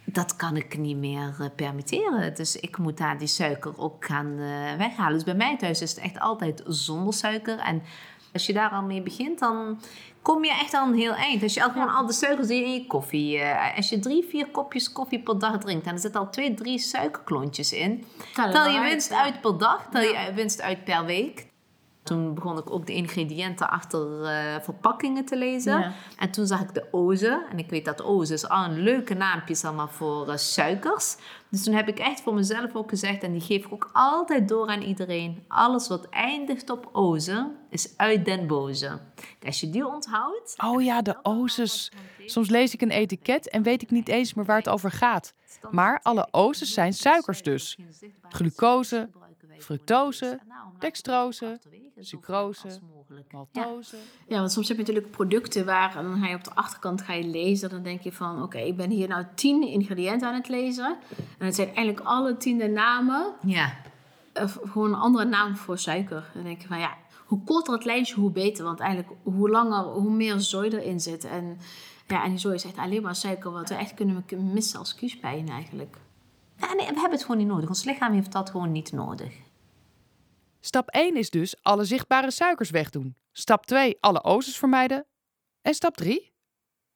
dat 0.04 0.36
kan 0.36 0.56
ik 0.56 0.78
niet 0.78 0.96
meer 0.96 1.34
eh, 1.40 1.46
permitteren. 1.56 2.34
Dus 2.34 2.56
ik 2.56 2.78
moet 2.78 2.98
daar 2.98 3.18
die 3.18 3.28
suiker 3.28 3.78
ook 3.78 4.04
gaan 4.04 4.38
eh, 4.38 4.76
weghalen. 4.78 5.12
Dus 5.14 5.24
bij 5.24 5.34
mij 5.34 5.56
thuis 5.56 5.80
is 5.80 5.90
het 5.90 6.00
echt 6.04 6.18
altijd 6.18 6.62
zonder 6.66 7.14
suiker. 7.14 7.58
En 7.58 7.82
als 8.32 8.46
je 8.46 8.52
daar 8.52 8.70
al 8.70 8.82
mee 8.82 9.02
begint, 9.02 9.38
dan 9.38 9.80
kom 10.22 10.44
je 10.44 10.50
echt 10.50 10.74
al 10.74 10.86
een 10.86 10.98
heel 10.98 11.14
eind. 11.14 11.42
Als 11.42 11.54
je 11.54 11.62
al 11.62 11.70
gewoon 11.70 11.94
al 11.94 12.06
de 12.06 12.12
suikers 12.12 12.46
die 12.46 12.60
je 12.60 12.64
in 12.64 12.72
je 12.72 12.86
koffie... 12.86 13.38
eh, 13.38 13.76
als 13.76 13.88
je 13.88 13.98
drie, 13.98 14.24
vier 14.28 14.46
kopjes 14.46 14.92
koffie 14.92 15.22
per 15.22 15.38
dag 15.38 15.58
drinkt... 15.58 15.86
en 15.86 15.92
er 15.92 15.98
zitten 15.98 16.20
al 16.20 16.30
twee, 16.30 16.54
drie 16.54 16.78
suikerklontjes 16.78 17.72
in... 17.72 18.04
Tel 18.34 18.68
je 18.68 18.80
winst 18.80 19.12
uit 19.12 19.40
per 19.40 19.58
dag, 19.58 19.88
tel 19.90 20.02
je 20.02 20.32
winst 20.34 20.60
uit 20.60 20.84
per 20.84 21.04
week. 21.04 21.49
Toen 22.10 22.34
begon 22.34 22.58
ik 22.58 22.70
ook 22.70 22.86
de 22.86 22.94
ingrediënten 22.94 23.70
achter 23.70 24.22
eh, 24.24 24.60
verpakkingen 24.62 25.24
te 25.24 25.36
lezen. 25.36 25.78
Ja. 25.78 25.92
En 26.18 26.30
toen 26.30 26.46
zag 26.46 26.60
ik 26.60 26.74
de 26.74 26.84
oze. 26.90 27.46
En 27.50 27.58
ik 27.58 27.70
weet 27.70 27.84
dat 27.84 28.02
oze 28.02 28.34
is 28.34 28.48
al 28.48 28.64
een 28.64 28.80
leuke 28.80 29.14
naampje 29.14 29.52
is 29.52 29.64
allemaal 29.64 29.88
voor 29.88 30.28
eh, 30.28 30.36
suikers. 30.36 31.16
Dus 31.48 31.64
toen 31.64 31.74
heb 31.74 31.88
ik 31.88 31.98
echt 31.98 32.20
voor 32.20 32.34
mezelf 32.34 32.74
ook 32.74 32.88
gezegd, 32.88 33.22
en 33.22 33.32
die 33.32 33.40
geef 33.40 33.64
ik 33.64 33.72
ook 33.72 33.90
altijd 33.92 34.48
door 34.48 34.66
aan 34.66 34.82
iedereen. 34.82 35.44
Alles 35.48 35.88
wat 35.88 36.08
eindigt 36.08 36.70
op 36.70 36.88
oze 36.92 37.50
is 37.68 37.94
uit 37.96 38.24
den 38.24 38.46
boze. 38.46 39.00
Als 39.46 39.60
je 39.60 39.70
die 39.70 39.86
onthoudt... 39.86 40.54
Oh 40.64 40.82
ja, 40.82 41.02
de 41.02 41.16
ozes. 41.22 41.92
Soms 42.26 42.48
lees 42.48 42.74
ik 42.74 42.80
een 42.80 42.90
etiket 42.90 43.48
en 43.48 43.62
weet 43.62 43.82
ik 43.82 43.90
niet 43.90 44.08
eens 44.08 44.34
meer 44.34 44.44
waar 44.44 44.58
het 44.58 44.68
over 44.68 44.90
gaat. 44.90 45.34
Maar 45.70 46.00
alle 46.02 46.28
ozes 46.30 46.72
zijn 46.72 46.92
suikers 46.92 47.42
dus. 47.42 47.78
Glucose, 48.28 49.08
fructose, 49.60 50.40
dextrose, 50.78 51.58
sucrose, 51.98 52.80
maltose. 53.30 53.96
Ja, 54.28 54.38
want 54.38 54.52
soms 54.52 54.68
heb 54.68 54.76
je 54.76 54.82
natuurlijk 54.82 55.10
producten 55.10 55.64
waar 55.64 55.94
dan 55.94 56.20
ga 56.20 56.26
je 56.26 56.34
op 56.34 56.44
de 56.44 56.54
achterkant 56.54 57.02
ga 57.02 57.12
je 57.12 57.24
lezen. 57.24 57.70
Dan 57.70 57.82
denk 57.82 58.00
je 58.00 58.12
van, 58.12 58.42
oké, 58.42 58.58
ik 58.58 58.76
ben 58.76 58.90
hier 58.90 59.08
nou 59.08 59.24
tien 59.34 59.62
ingrediënten 59.62 60.28
aan 60.28 60.34
het 60.34 60.48
lezen. 60.48 60.96
En 61.38 61.46
het 61.46 61.54
zijn 61.54 61.66
eigenlijk 61.66 62.00
alle 62.06 62.36
tien 62.36 62.58
de 62.58 62.68
namen, 62.68 63.34
Ja, 63.42 63.72
gewoon 64.44 64.88
een 64.92 65.00
andere 65.00 65.24
naam 65.24 65.56
voor 65.56 65.78
suiker. 65.78 66.30
Dan 66.34 66.42
denk 66.42 66.60
je 66.62 66.68
van, 66.68 66.78
ja, 66.78 66.96
hoe 67.24 67.44
korter 67.44 67.74
het 67.74 67.84
lijstje, 67.84 68.20
hoe 68.20 68.30
beter. 68.30 68.64
Want 68.64 68.80
eigenlijk, 68.80 69.12
hoe 69.22 69.50
langer, 69.50 69.84
hoe 69.84 70.10
meer 70.10 70.40
zooi 70.40 70.70
erin 70.70 71.00
zit. 71.00 71.24
En 71.24 71.58
ja, 72.06 72.24
en 72.24 72.30
die 72.30 72.38
zooi 72.38 72.54
is 72.54 72.64
echt 72.64 72.76
alleen 72.76 73.02
maar 73.02 73.16
suiker, 73.16 73.50
wat 73.50 73.68
we 73.68 73.74
echt 73.74 73.94
kunnen 73.94 74.24
missen 74.52 74.78
als 74.78 74.94
kiespijn 74.94 75.48
eigenlijk. 75.48 75.96
Ja, 76.56 76.74
nee, 76.74 76.86
we 76.86 76.92
hebben 76.92 77.10
het 77.10 77.22
gewoon 77.22 77.36
niet 77.36 77.46
nodig. 77.46 77.68
Ons 77.68 77.84
lichaam 77.84 78.12
heeft 78.12 78.32
dat 78.32 78.50
gewoon 78.50 78.72
niet 78.72 78.92
nodig. 78.92 79.34
Stap 80.60 80.88
1 80.88 81.16
is 81.16 81.30
dus 81.30 81.56
alle 81.62 81.84
zichtbare 81.84 82.30
suikers 82.30 82.70
wegdoen. 82.70 83.16
Stap 83.32 83.66
2 83.66 83.96
alle 84.00 84.24
ozes 84.24 84.56
vermijden. 84.56 85.06
En 85.62 85.74
stap 85.74 85.96
3? 85.96 86.29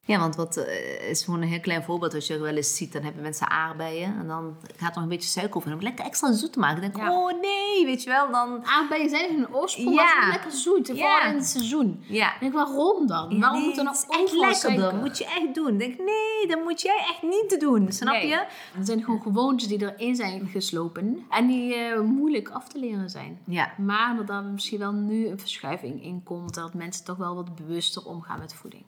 Ja, 0.07 0.19
want 0.19 0.35
wat 0.35 0.57
eh, 0.57 1.09
is 1.09 1.23
gewoon 1.23 1.41
een 1.41 1.47
heel 1.47 1.59
klein 1.59 1.83
voorbeeld. 1.83 2.13
Als 2.13 2.27
je 2.27 2.39
wel 2.39 2.55
eens 2.55 2.75
ziet, 2.75 2.93
dan 2.93 3.03
hebben 3.03 3.21
mensen 3.21 3.49
aardbeien. 3.49 4.17
En 4.19 4.27
dan 4.27 4.55
gaat 4.75 4.89
er 4.89 4.93
nog 4.95 5.03
een 5.03 5.09
beetje 5.09 5.29
suiker 5.29 5.55
over. 5.57 5.69
En 5.69 5.75
om 5.75 5.81
lekker 5.83 6.05
extra 6.05 6.31
zoet 6.33 6.53
te 6.53 6.59
maken. 6.59 6.81
Dan 6.81 6.91
denk 6.91 7.03
ik, 7.03 7.09
Ja. 7.11 7.19
oh 7.21 7.41
nee, 7.41 7.85
weet 7.85 8.03
je 8.03 8.09
wel. 8.09 8.31
Dan, 8.31 8.65
Aardbeien 8.65 9.09
zijn 9.09 9.29
in 9.29 9.35
hun 9.35 9.53
oorsprong 9.55 9.95
Ja. 9.95 10.27
lekker 10.29 10.51
zoet, 10.51 10.87
Ja. 10.87 10.93
vooral 10.93 11.29
in 11.29 11.35
het 11.35 11.45
seizoen. 11.47 12.03
ja. 12.07 12.33
Ik 12.33 12.39
denk, 12.39 12.53
waarom 12.53 13.07
dan? 13.07 13.29
Ja, 13.29 13.39
waarom 13.39 13.59
nee, 13.59 13.67
moet 13.69 13.77
er 13.77 13.85
het 13.85 13.95
is 14.09 14.19
echt 14.19 14.31
lekker. 14.63 14.81
Dat 14.81 15.01
moet 15.01 15.17
je 15.17 15.25
echt 15.25 15.55
doen. 15.55 15.73
Ik 15.73 15.79
denk, 15.79 15.97
nee, 15.97 16.47
dat 16.47 16.63
moet 16.63 16.81
jij 16.81 16.97
echt 17.09 17.21
niet 17.21 17.59
doen. 17.59 17.91
Snap 17.91 18.13
Nee. 18.13 18.27
je? 18.27 18.35
Er 18.79 18.85
zijn 18.85 19.03
gewoon 19.03 19.21
gewoontes 19.21 19.67
die 19.67 19.81
erin 19.93 20.15
zijn 20.15 20.47
geslopen 20.47 21.25
en 21.29 21.47
die 21.47 21.73
eh, 21.75 21.99
moeilijk 21.99 22.49
af 22.49 22.67
te 22.67 22.79
leren 22.79 23.09
zijn. 23.09 23.39
Ja. 23.45 23.73
Maar 23.77 24.15
dat 24.15 24.29
er 24.29 24.43
misschien 24.43 24.79
wel 24.79 24.91
nu 24.93 25.27
een 25.27 25.39
verschuiving 25.39 26.03
in 26.03 26.23
komt, 26.23 26.53
dat 26.53 26.73
mensen 26.73 27.05
toch 27.05 27.17
wel 27.17 27.35
wat 27.35 27.55
bewuster 27.55 28.05
omgaan 28.05 28.39
met 28.39 28.53
voeding. 28.53 28.83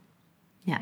Ja. 0.67 0.81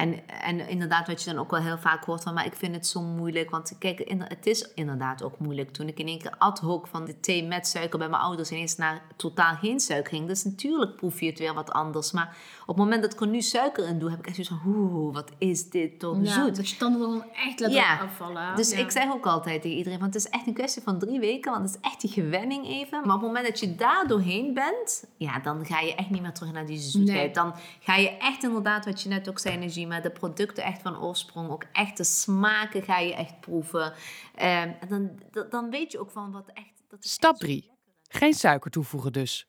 En, 0.00 0.28
en 0.42 0.68
inderdaad, 0.68 1.06
wat 1.06 1.22
je 1.22 1.30
dan 1.30 1.38
ook 1.38 1.50
wel 1.50 1.60
heel 1.60 1.78
vaak 1.78 2.04
hoort 2.04 2.22
van, 2.22 2.34
maar 2.34 2.46
ik 2.46 2.54
vind 2.54 2.74
het 2.74 2.86
zo 2.86 3.00
moeilijk. 3.02 3.50
Want 3.50 3.72
kijk, 3.78 4.14
het 4.28 4.46
is 4.46 4.68
inderdaad 4.74 5.22
ook 5.22 5.38
moeilijk. 5.38 5.70
Toen 5.70 5.88
ik 5.88 5.98
in 5.98 6.06
één 6.06 6.18
keer 6.18 6.34
ad 6.38 6.58
hoc 6.58 6.86
van 6.86 7.04
de 7.04 7.20
thee 7.20 7.44
met 7.44 7.66
suiker 7.66 7.98
bij 7.98 8.08
mijn 8.08 8.22
ouders 8.22 8.50
ineens 8.50 8.76
naar 8.76 9.02
totaal 9.16 9.54
geen 9.54 9.80
suiker 9.80 10.10
ging. 10.10 10.26
Dus 10.26 10.44
natuurlijk 10.44 10.96
proef 10.96 11.20
je 11.20 11.26
het 11.26 11.38
weer 11.38 11.54
wat 11.54 11.70
anders. 11.72 12.12
Maar 12.12 12.36
op 12.60 12.66
het 12.66 12.76
moment 12.76 13.02
dat 13.02 13.12
ik 13.12 13.20
er 13.20 13.26
nu 13.26 13.40
suiker 13.42 13.86
in 13.88 13.98
doe, 13.98 14.10
heb 14.10 14.18
ik 14.18 14.26
echt 14.26 14.34
zoiets 14.34 14.54
van, 14.64 14.72
oeh, 14.74 15.14
wat 15.14 15.30
is 15.38 15.70
dit 15.70 15.98
toch 15.98 16.16
zoet. 16.22 16.56
Dat 16.56 16.68
je 16.68 16.76
tanden 16.76 17.00
er 17.00 17.06
gewoon 17.06 17.24
echt 17.32 17.60
letterlijk 17.60 17.98
Ja, 17.98 17.98
afvallen. 18.04 18.56
Dus 18.56 18.70
Ja. 18.70 18.78
ik 18.78 18.90
zeg 18.90 19.12
ook 19.12 19.26
altijd 19.26 19.62
tegen 19.62 19.76
iedereen, 19.76 19.98
want 19.98 20.14
het 20.14 20.24
is 20.24 20.30
echt 20.30 20.46
een 20.46 20.54
kwestie 20.54 20.82
van 20.82 20.98
drie 20.98 21.20
weken, 21.20 21.52
want 21.52 21.64
het 21.64 21.74
is 21.82 21.90
echt 21.90 22.00
die 22.00 22.10
gewenning 22.10 22.66
even. 22.66 23.00
Maar 23.06 23.14
op 23.16 23.20
het 23.22 23.30
moment 23.30 23.46
dat 23.46 23.60
je 23.60 23.74
daar 23.74 24.04
doorheen 24.06 24.54
bent, 24.54 25.04
ja, 25.16 25.38
dan 25.38 25.66
ga 25.66 25.80
je 25.80 25.94
echt 25.94 26.10
niet 26.10 26.22
meer 26.22 26.32
terug 26.32 26.52
naar 26.52 26.66
die 26.66 26.78
zoetheid. 26.78 27.18
Nee. 27.24 27.30
Dan 27.32 27.54
ga 27.80 27.96
je 27.96 28.16
echt 28.16 28.42
inderdaad, 28.42 28.84
wat 28.84 29.02
je 29.02 29.08
net 29.08 29.28
ook 29.28 29.38
zei, 29.38 29.54
Energie, 29.54 29.86
de 29.98 30.10
producten 30.10 30.64
echt 30.64 30.82
van 30.82 30.98
oorsprong, 31.00 31.50
ook 31.50 31.64
echt 31.72 31.96
de 31.96 32.04
smaken 32.04 32.82
ga 32.82 32.98
je 32.98 33.14
echt 33.14 33.40
proeven. 33.40 33.92
Ehm, 34.34 34.72
en 34.80 34.88
dan, 34.88 35.20
dan- 35.50 35.70
weet 35.70 35.92
je 35.92 35.98
ook 35.98 36.10
van 36.10 36.32
wat 36.32 36.50
echt... 36.54 36.82
Dat 36.88 37.04
is 37.04 37.12
Stap 37.12 37.30
echt 37.30 37.40
zo 37.40 37.46
3. 37.46 37.56
lekker. 37.60 38.18
Geen 38.18 38.34
suiker 38.34 38.70
toevoegen 38.70 39.12
dus. 39.12 39.48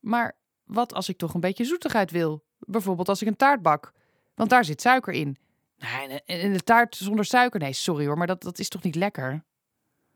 Maar 0.00 0.36
wat 0.64 0.94
als 0.94 1.08
ik 1.08 1.16
toch 1.18 1.34
een 1.34 1.40
beetje 1.40 1.64
zoetigheid 1.64 2.10
wil? 2.10 2.44
Bijvoorbeeld 2.58 3.08
als 3.08 3.22
ik 3.22 3.28
een 3.28 3.36
taart 3.36 3.62
bak. 3.62 3.92
Want 4.34 4.50
daar 4.50 4.64
zit 4.64 4.80
suiker 4.80 5.12
in. 5.12 5.36
Nee, 5.78 6.20
en- 6.24 6.40
en 6.40 6.52
de 6.52 6.62
taart 6.64 6.96
zonder 6.96 7.24
suiker? 7.24 7.60
Nee, 7.60 7.72
sorry 7.72 8.06
hoor, 8.06 8.18
maar 8.18 8.26
dat, 8.26 8.42
dat 8.42 8.58
is 8.58 8.68
toch 8.68 8.82
niet 8.82 8.94
lekker? 8.94 9.44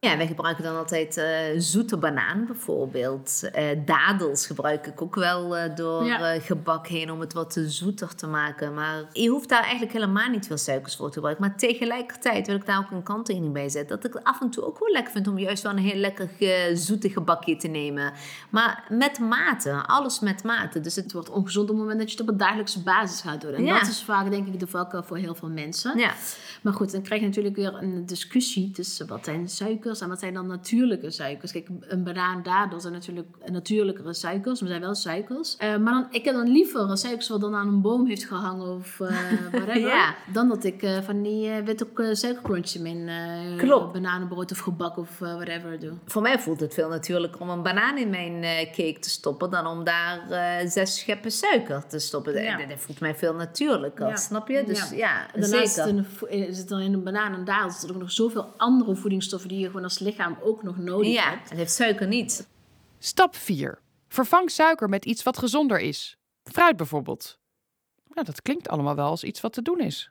Ja, 0.04 0.16
wij 0.16 0.26
gebruiken 0.26 0.64
dan 0.64 0.76
altijd 0.76 1.16
eh, 1.16 1.26
zoete 1.56 1.96
banaan 1.96 2.46
bijvoorbeeld. 2.46 3.48
Eh, 3.52 3.64
dadels 3.84 4.46
gebruik 4.46 4.86
ik 4.86 5.02
ook 5.02 5.14
wel 5.14 5.56
eh, 5.56 5.76
door 5.76 6.04
Ja. 6.04 6.40
gebak 6.40 6.86
heen 6.86 7.10
om 7.10 7.20
het 7.20 7.32
wat 7.32 7.60
zoeter 7.66 8.14
te 8.14 8.26
maken. 8.26 8.74
Maar 8.74 9.04
je 9.12 9.28
hoeft 9.28 9.48
daar 9.48 9.62
eigenlijk 9.62 9.92
helemaal 9.92 10.28
niet 10.28 10.46
veel 10.46 10.56
suikers 10.58 10.96
voor 10.96 11.06
te 11.08 11.12
gebruiken. 11.14 11.46
Maar 11.46 11.56
tegelijkertijd 11.56 12.46
wil 12.46 12.56
ik 12.56 12.66
daar 12.66 12.78
ook 12.78 12.90
een 12.90 13.02
kanttekening 13.02 13.52
bij 13.52 13.68
zetten. 13.68 13.96
Dat 13.96 14.04
ik 14.06 14.12
het 14.14 14.24
af 14.24 14.40
en 14.40 14.50
toe 14.50 14.64
ook 14.64 14.78
wel 14.78 14.92
lekker 14.92 15.12
vind 15.12 15.28
om 15.28 15.38
juist 15.38 15.62
wel 15.62 15.72
een 15.72 15.78
heel 15.78 16.00
lekker 16.00 16.28
zoetig 16.74 17.12
gebakje 17.12 17.56
te 17.56 17.68
nemen. 17.68 18.12
Maar 18.50 18.84
met 18.88 19.18
mate, 19.18 19.72
alles 19.86 20.20
met 20.20 20.42
mate. 20.44 20.80
Dus 20.80 20.94
het 20.96 21.12
wordt 21.12 21.30
ongezond 21.30 21.64
op 21.70 21.74
het 21.74 21.80
moment 21.84 21.98
dat 22.00 22.10
je 22.12 22.16
het 22.18 22.26
op 22.26 22.32
een 22.32 22.38
dagelijkse 22.40 22.82
basis 22.82 23.20
gaat 23.20 23.40
doen. 23.40 23.52
En 23.54 23.64
Ja. 23.64 23.78
dat 23.78 23.88
is 23.88 24.02
vaak 24.02 24.30
denk 24.30 24.46
ik 24.46 24.60
de 24.60 24.66
valkuil 24.66 25.02
voor 25.02 25.16
heel 25.16 25.34
veel 25.34 25.48
mensen. 25.50 25.98
Ja. 25.98 26.12
Maar 26.62 26.72
goed, 26.72 26.92
dan 26.92 27.02
krijg 27.02 27.20
je 27.20 27.26
natuurlijk 27.26 27.56
weer 27.56 27.74
een 27.74 28.06
discussie 28.06 28.70
tussen 28.70 29.06
wat 29.06 29.24
zijn 29.24 29.48
suikers 29.94 30.00
en 30.00 30.09
wat 30.09 30.18
zijn 30.20 30.35
dan 30.35 30.46
natuurlijke 30.46 31.11
suikers. 31.11 31.52
Kijk, 31.52 31.68
een 31.81 32.05
banaan, 32.05 32.42
dadel 32.42 32.81
zijn 32.81 32.92
natuurlijk 32.92 33.28
natuurlijkere 33.46 34.14
suikers, 34.14 34.61
maar 34.61 34.68
zijn 34.68 34.81
wel 34.81 34.94
suikers. 34.94 35.57
Eh, 35.57 35.76
maar 35.76 35.92
dan, 35.92 36.07
ik 36.11 36.24
heb 36.24 36.35
dan 36.35 36.48
liever 36.48 36.96
suikers 36.98 37.28
wat 37.28 37.40
dan 37.40 37.55
aan 37.55 37.68
een 37.68 37.81
boom 37.81 38.07
heeft 38.07 38.24
gehangen 38.24 38.66
of 38.66 39.00
eh 39.00 39.09
whatever. 39.52 39.78
Ja. 39.81 40.14
Dan 40.33 40.48
dat 40.48 40.64
ik 40.64 40.83
eh, 40.83 40.98
van 41.02 41.22
die 41.22 41.50
witte 41.64 41.87
suikerklontjes 42.12 42.76
in 42.83 42.83
mijn 43.05 43.59
Klopt. 43.59 43.92
bananenbrood 43.92 44.50
of 44.52 44.59
gebak 44.59 44.96
of 44.96 45.18
whatever 45.18 45.81
doe. 45.81 45.92
Voor 46.07 46.22
mij 46.22 46.38
voelt 46.38 46.61
het 46.61 46.74
veel 46.74 46.88
natuurlijker 46.88 47.40
om 47.40 47.48
een 47.48 47.62
banaan 47.62 47.96
in 47.98 48.11
mijn 48.11 48.40
cake 48.66 48.96
te 49.00 49.11
stoppen 49.11 49.50
dan 49.50 49.66
om 49.66 49.85
daar 49.85 50.20
zes 50.68 50.98
scheppen 50.98 51.31
suiker 51.31 51.87
te 51.87 51.98
stoppen. 51.98 52.42
Ja. 52.42 52.57
Dat, 52.57 52.68
dat 52.68 52.78
voelt 52.81 53.00
mij 53.00 53.14
veel 53.14 53.35
natuurlijker, 53.35 54.09
Ja. 54.09 54.16
snap 54.16 54.48
je? 54.48 54.64
Dus 54.66 54.90
ja, 54.90 54.96
Ja. 54.96 55.26
Daarnaast 55.40 55.74
zeker. 55.74 56.05
in 56.28 56.55
zit 56.55 56.70
er 56.70 56.78
een 56.81 57.02
banaan 57.02 57.35
en 57.35 57.44
dadel 57.44 57.70
zitten 57.70 57.90
ook 57.94 58.00
nog 58.00 58.11
zoveel 58.12 58.52
andere 58.57 58.94
voedingsstoffen 58.96 59.48
die 59.48 59.59
je 59.59 59.66
gewoon 59.66 59.82
als 59.83 59.99
lichaam 59.99 60.38
ook 60.42 60.62
nog 60.62 60.77
nodig 60.77 61.12
Ja, 61.12 61.31
hebt. 61.31 61.49
het 61.49 61.59
heeft 61.59 61.73
suiker 61.73 62.07
niet. 62.07 62.49
Stap 62.99 63.37
4. 63.37 63.79
Vervang 64.09 64.51
suiker 64.51 64.88
met 64.88 65.05
iets 65.05 65.23
wat 65.23 65.38
gezonder 65.38 65.81
is. 65.81 66.16
Fruit 66.42 66.77
bijvoorbeeld. 66.77 67.38
Nou, 68.09 68.27
dat 68.27 68.42
klinkt 68.42 68.68
allemaal 68.68 68.95
wel 68.95 69.07
als 69.09 69.25
iets 69.25 69.40
wat 69.40 69.53
te 69.53 69.62
doen 69.62 69.81
is. 69.81 70.11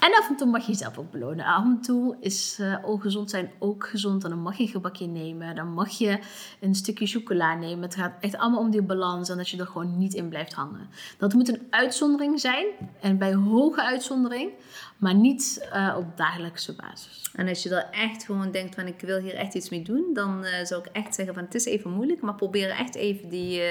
En 0.00 0.12
af 0.12 0.28
en 0.28 0.36
toe 0.36 0.46
mag 0.46 0.66
je 0.66 0.72
jezelf 0.72 0.98
ook 0.98 1.10
belonen. 1.10 1.44
Af 1.44 1.64
en 1.64 1.80
toe 1.80 2.16
is 2.20 2.58
eh 2.60 2.76
ongezond 2.84 3.30
zijn 3.30 3.50
ook 3.58 3.86
gezond. 3.86 4.24
En 4.24 4.30
dan 4.30 4.38
mag 4.38 4.56
je 4.56 4.62
een 4.62 4.68
gebakje 4.68 5.06
nemen. 5.06 5.54
Dan 5.54 5.72
mag 5.72 5.90
je 5.90 6.18
een 6.60 6.74
stukje 6.74 7.06
chocola 7.06 7.54
nemen. 7.54 7.82
Het 7.82 7.94
gaat 7.94 8.12
echt 8.20 8.36
allemaal 8.36 8.60
om 8.60 8.70
die 8.70 8.82
balans. 8.82 9.28
En 9.28 9.36
dat 9.36 9.48
je 9.48 9.58
er 9.58 9.66
gewoon 9.66 9.98
niet 9.98 10.14
in 10.14 10.28
blijft 10.28 10.52
hangen. 10.52 10.88
Dat 11.18 11.34
moet 11.34 11.48
een 11.48 11.66
uitzondering 11.70 12.40
zijn. 12.40 12.66
En 13.00 13.18
bij 13.18 13.34
hoge 13.34 13.82
uitzondering. 13.82 14.50
Maar 14.96 15.14
niet 15.14 15.68
eh, 15.72 15.94
op 15.98 16.16
dagelijkse 16.16 16.74
basis. 16.74 17.30
En 17.34 17.48
als 17.48 17.62
je 17.62 17.74
er 17.74 17.88
echt 17.90 18.24
gewoon 18.24 18.50
denkt 18.50 18.74
van 18.74 18.86
ik 18.86 19.00
wil 19.00 19.18
hier 19.18 19.34
echt 19.34 19.54
iets 19.54 19.68
mee 19.68 19.82
doen, 19.82 20.10
dan 20.12 20.44
eh, 20.44 20.64
zou 20.64 20.80
ik 20.80 20.88
echt 20.92 21.14
zeggen 21.14 21.34
van 21.34 21.44
het 21.44 21.54
is 21.54 21.64
even 21.64 21.90
moeilijk, 21.90 22.20
maar 22.20 22.34
probeer 22.34 22.70
echt 22.70 22.94
even 22.94 23.28
die 23.28 23.62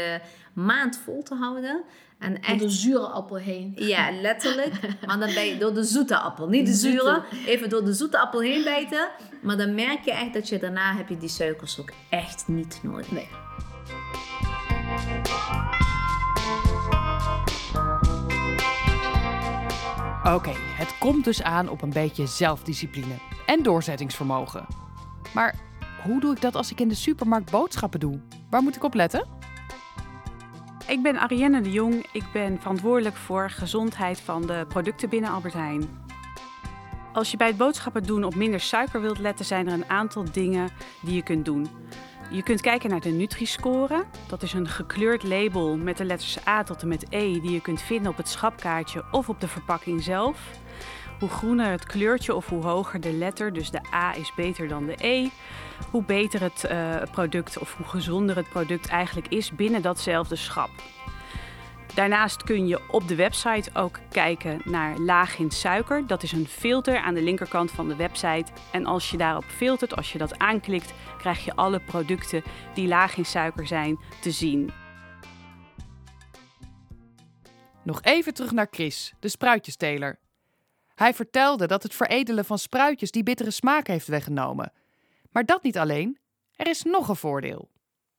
maand 0.54 0.98
vol 0.98 1.24
te 1.24 1.36
houden. 1.36 1.84
En 2.20 2.42
Door 2.48 2.58
de 2.58 2.70
zure 2.70 3.08
appel 3.08 3.36
heen. 3.36 3.74
Ja, 3.76 4.12
letterlijk. 4.22 4.74
Maar 5.08 5.20
dan 5.20 5.34
ben 5.34 5.46
je 5.46 5.58
door 5.58 5.74
de 5.74 5.84
zoete 5.84 6.18
appel. 6.18 6.48
Niet 6.48 6.66
de 6.66 6.74
zure. 6.74 7.24
Even 7.46 7.70
door 7.70 7.86
de 7.86 7.94
zoete 7.94 8.20
appel 8.20 8.42
heen 8.42 8.64
bijten. 8.64 9.10
Maar 9.42 9.58
dan 9.58 9.76
merk 9.76 10.06
je 10.06 10.12
echt 10.12 10.34
dat 10.34 10.50
je 10.50 10.60
daarna 10.60 10.96
heb 10.96 11.10
je 11.10 11.18
die 11.18 11.30
suikers 11.30 11.80
ook 11.80 11.92
echt 12.10 12.48
niet 12.48 12.80
nodig. 12.84 13.12
Nee. 13.12 13.28
Oké, 20.34 20.52
het 20.54 20.98
komt 20.98 21.24
dus 21.24 21.44
aan 21.44 21.70
op 21.70 21.82
een 21.82 21.90
beetje 21.90 22.28
zelfdiscipline 22.28 23.16
en 23.46 23.64
doorzettingsvermogen. 23.64 24.66
Maar 25.34 25.56
hoe 26.04 26.20
doe 26.20 26.36
ik 26.36 26.42
dat 26.42 26.56
als 26.56 26.72
ik 26.72 26.80
in 26.80 26.88
de 26.88 26.96
supermarkt 26.96 27.52
boodschappen 27.52 28.00
doe? 28.00 28.20
Waar 28.50 28.62
moet 28.62 28.76
ik 28.76 28.84
op 28.84 28.94
letten? 28.94 29.28
Ik 30.88 31.02
ben 31.02 31.20
Arienne 31.20 31.62
de 31.62 31.72
Jong. 31.72 32.06
Ik 32.12 32.24
ben 32.34 32.60
verantwoordelijk 32.60 33.16
voor 33.16 33.50
gezondheid 33.50 34.20
van 34.20 34.42
de 34.42 34.66
producten 34.68 35.10
binnen 35.10 35.30
Albert 35.30 35.54
Heijn. 35.54 35.90
Als 37.14 37.32
je 37.32 37.38
bij 37.38 37.48
het 37.48 37.58
boodschappen 37.58 38.04
doen 38.04 38.24
op 38.24 38.36
minder 38.36 38.60
suiker 38.60 39.02
wilt 39.02 39.20
letten, 39.20 39.46
zijn 39.46 39.68
er 39.68 39.74
een 39.74 39.90
aantal 39.90 40.32
dingen 40.32 40.70
die 41.02 41.16
je 41.16 41.24
kunt 41.24 41.46
doen. 41.46 41.68
Je 42.32 42.44
kunt 42.44 42.62
kijken 42.62 42.90
naar 42.90 43.00
de 43.00 43.10
Nutri-score. 43.10 44.06
Dat 44.28 44.44
is 44.44 44.54
een 44.54 44.68
gekleurd 44.68 45.24
label 45.24 45.78
met 45.78 45.98
de 45.98 46.06
letters 46.06 46.48
A 46.48 46.64
tot 46.64 46.82
en 46.82 46.88
met 46.88 47.06
E 47.10 47.40
die 47.40 47.52
je 47.52 47.62
kunt 47.62 47.82
vinden 47.82 48.12
op 48.12 48.18
het 48.18 48.30
schapkaartje 48.30 49.04
of 49.12 49.30
op 49.30 49.40
de 49.40 49.48
verpakking 49.48 50.04
zelf. 50.04 50.40
Hoe 51.20 51.30
groener 51.30 51.72
het 51.72 51.86
kleurtje 51.86 52.36
of 52.36 52.50
hoe 52.50 52.64
hoger 52.64 53.02
de 53.02 53.14
letter, 53.14 53.54
dus 53.54 53.72
de 53.72 53.82
A 53.94 54.16
is 54.16 54.34
beter 54.36 54.68
dan 54.68 54.86
de 54.86 54.96
E, 54.98 55.30
hoe 55.92 56.04
beter 56.04 56.42
het 56.42 56.64
eh, 56.64 56.96
product 57.12 57.58
of 57.58 57.76
hoe 57.78 57.86
gezonder 57.86 58.36
het 58.36 58.50
product 58.50 58.88
eigenlijk 58.88 59.28
is 59.28 59.52
binnen 59.52 59.82
datzelfde 59.82 60.36
schap. 60.36 60.70
Daarnaast 61.96 62.44
kun 62.44 62.68
je 62.68 62.80
op 62.92 63.08
de 63.08 63.16
website 63.16 63.70
ook 63.74 64.00
kijken 64.12 64.62
naar 64.64 64.98
laag 64.98 65.38
in 65.38 65.52
suiker. 65.52 66.08
Dat 66.08 66.24
is 66.24 66.32
een 66.32 66.48
filter 66.48 66.98
aan 66.98 67.14
de 67.14 67.22
linkerkant 67.22 67.72
van 67.72 67.88
de 67.88 67.96
website. 67.96 68.52
En 68.72 68.86
als 68.86 69.10
je 69.10 69.18
daarop 69.18 69.44
filtert, 69.44 69.96
als 69.96 70.12
je 70.12 70.18
dat 70.18 70.40
aanklikt, 70.40 70.94
krijg 71.18 71.46
je 71.46 71.56
alle 71.56 71.80
producten 71.80 72.44
die 72.74 72.88
laag 72.88 73.18
in 73.18 73.26
suiker 73.26 73.68
zijn 73.68 74.00
te 74.22 74.32
zien. 74.32 74.72
Nog 77.84 78.02
even 78.02 78.34
terug 78.34 78.52
naar 78.52 78.68
Chris, 78.72 79.14
de 79.20 79.30
spruitjesteler. 79.30 80.20
Hij 80.96 81.14
vertelde 81.14 81.68
dat 81.68 81.84
het 81.84 81.94
veredelen 81.96 82.46
van 82.46 82.58
spruitjes 82.60 83.12
die 83.12 83.24
bittere 83.24 83.52
smaak 83.52 83.88
heeft 83.88 84.08
weggenomen. 84.08 84.72
Maar 85.32 85.46
dat 85.46 85.64
niet 85.64 85.78
alleen, 85.78 86.18
er 86.56 86.68
is 86.68 86.84
nog 86.84 87.10
een 87.10 87.16
voordeel. 87.16 87.70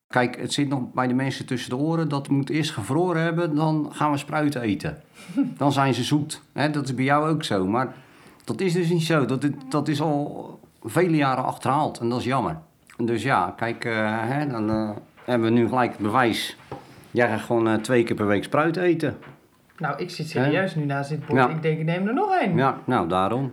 Kijk, 0.09 0.37
het 0.41 0.53
zit 0.53 0.69
nog 0.69 0.93
bij 0.93 1.07
de 1.07 1.15
mensen 1.15 1.47
tussen 1.47 1.71
de 1.71 1.77
oren. 1.77 2.09
Dat 2.09 2.29
moet 2.29 2.51
eerst 2.51 2.71
gevroren 2.71 3.23
hebben, 3.23 3.55
dan 3.55 3.89
gaan 3.93 4.11
we 4.11 4.17
spruiten 4.17 4.61
eten. 4.61 5.03
Dan 5.59 5.73
zijn 5.73 5.95
ze 5.95 6.05
zoet. 6.05 6.43
Dat 6.53 6.85
is 6.85 6.95
bij 6.95 7.05
jou 7.05 7.29
ook 7.29 7.45
zo. 7.45 7.67
Maar 7.67 7.95
dat 8.45 8.61
is 8.61 8.73
dus 8.73 8.89
niet 8.89 9.03
zo. 9.03 9.25
Dat, 9.25 9.45
is- 9.45 9.51
dat 9.69 9.89
is 9.89 10.01
al 10.01 10.59
vele 10.83 11.17
jaren 11.17 11.45
achterhaald. 11.45 11.99
En 11.99 12.09
dat 12.09 12.19
is 12.19 12.25
jammer. 12.25 12.59
Dus 12.97 13.23
ja, 13.23 13.55
kijk, 13.57 13.85
eh, 13.85 14.41
dan 14.51 14.71
eh, 14.71 14.91
hebben 15.25 15.49
we 15.53 15.55
nu 15.59 15.69
gelijk 15.69 15.91
het 15.93 16.01
bewijs. 16.01 16.57
Jij 17.11 17.29
gaat 17.29 17.41
gewoon 17.41 17.69
eh, 17.69 17.75
twee 17.75 18.03
keer 18.05 18.17
per 18.17 18.27
week 18.27 18.45
spruit 18.45 18.77
eten. 18.77 19.19
Nou, 19.79 19.99
ik 19.99 20.11
zit 20.11 20.29
serieus 20.29 20.75
nu 20.75 20.85
naast 20.85 21.09
dit 21.09 21.27
bord. 21.27 21.39
Ja. 21.39 21.49
Ik 21.49 21.63
denk, 21.63 21.79
ik 21.79 21.85
neem 21.85 22.07
er 22.07 22.15
nog 22.15 22.39
één. 22.41 22.57
Ja, 22.57 22.79
nou 22.85 23.09
daarom. 23.09 23.53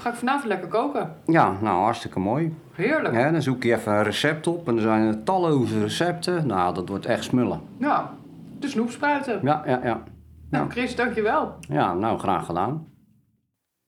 Ga 0.00 0.10
ik 0.10 0.14
vanavond 0.14 0.44
lekker 0.44 0.68
koken. 0.68 1.14
Ja, 1.26 1.56
nou 1.60 1.82
hartstikke 1.82 2.18
mooi. 2.18 2.54
Heerlijk. 2.72 3.14
Hè, 3.14 3.32
dan 3.32 3.42
zoek 3.42 3.62
je 3.62 3.74
even 3.74 3.92
een 3.92 4.02
recept 4.02 4.46
op. 4.46 4.68
En 4.68 4.76
er 4.76 4.82
zijn 4.82 5.06
er 5.06 5.22
talloze 5.22 5.80
recepten. 5.80 6.46
Nou, 6.46 6.74
dat 6.74 6.88
wordt 6.88 7.06
echt 7.06 7.24
smullen. 7.24 7.60
Ja, 7.78 8.14
de 8.58 8.68
snoepspruiten. 8.68 9.40
Ja, 9.42 9.62
ja, 9.66 9.80
ja. 9.82 10.02
Nou, 10.50 10.70
Chris, 10.70 10.96
dankjewel. 10.96 11.54
Ja, 11.60 11.94
nou 11.94 12.18
graag 12.18 12.46
gedaan. 12.46 12.86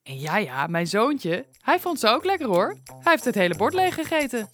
En 0.03 0.19
ja, 0.19 0.37
ja, 0.37 0.67
mijn 0.67 0.87
zoontje, 0.87 1.45
hij 1.61 1.79
vond 1.79 1.99
ze 1.99 2.07
ook 2.07 2.25
lekker 2.25 2.47
hoor. 2.47 2.75
Hij 2.85 3.11
heeft 3.11 3.25
het 3.25 3.35
hele 3.35 3.55
bord 3.55 3.73
leeg 3.73 3.93
gegeten. 3.93 4.47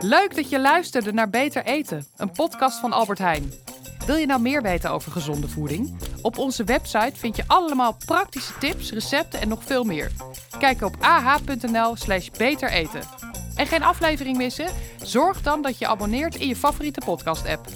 Leuk 0.00 0.36
dat 0.36 0.48
je 0.48 0.60
luisterde 0.60 1.12
naar 1.12 1.30
Beter 1.30 1.64
Eten, 1.64 2.06
een 2.16 2.30
podcast 2.30 2.78
van 2.78 2.92
Albert 2.92 3.18
Heijn. 3.18 3.52
Wil 4.06 4.16
je 4.16 4.26
nou 4.26 4.40
meer 4.40 4.62
weten 4.62 4.90
over 4.90 5.12
gezonde 5.12 5.48
voeding? 5.48 5.98
Op 6.22 6.38
onze 6.38 6.64
website 6.64 7.16
vind 7.16 7.36
je 7.36 7.44
allemaal 7.46 7.96
praktische 8.04 8.52
tips, 8.58 8.92
recepten 8.92 9.40
en 9.40 9.48
nog 9.48 9.64
veel 9.64 9.84
meer. 9.84 10.10
Kijk 10.58 10.82
op 10.82 10.96
ah.nl/slash 11.00 12.28
beter 12.38 12.70
eten. 12.70 13.02
En 13.54 13.66
geen 13.66 13.82
aflevering 13.82 14.36
missen? 14.36 14.66
Zorg 15.02 15.42
dan 15.42 15.62
dat 15.62 15.78
je 15.78 15.86
abonneert 15.86 16.34
in 16.34 16.48
je 16.48 16.56
favoriete 16.56 17.00
podcast-app. 17.04 17.66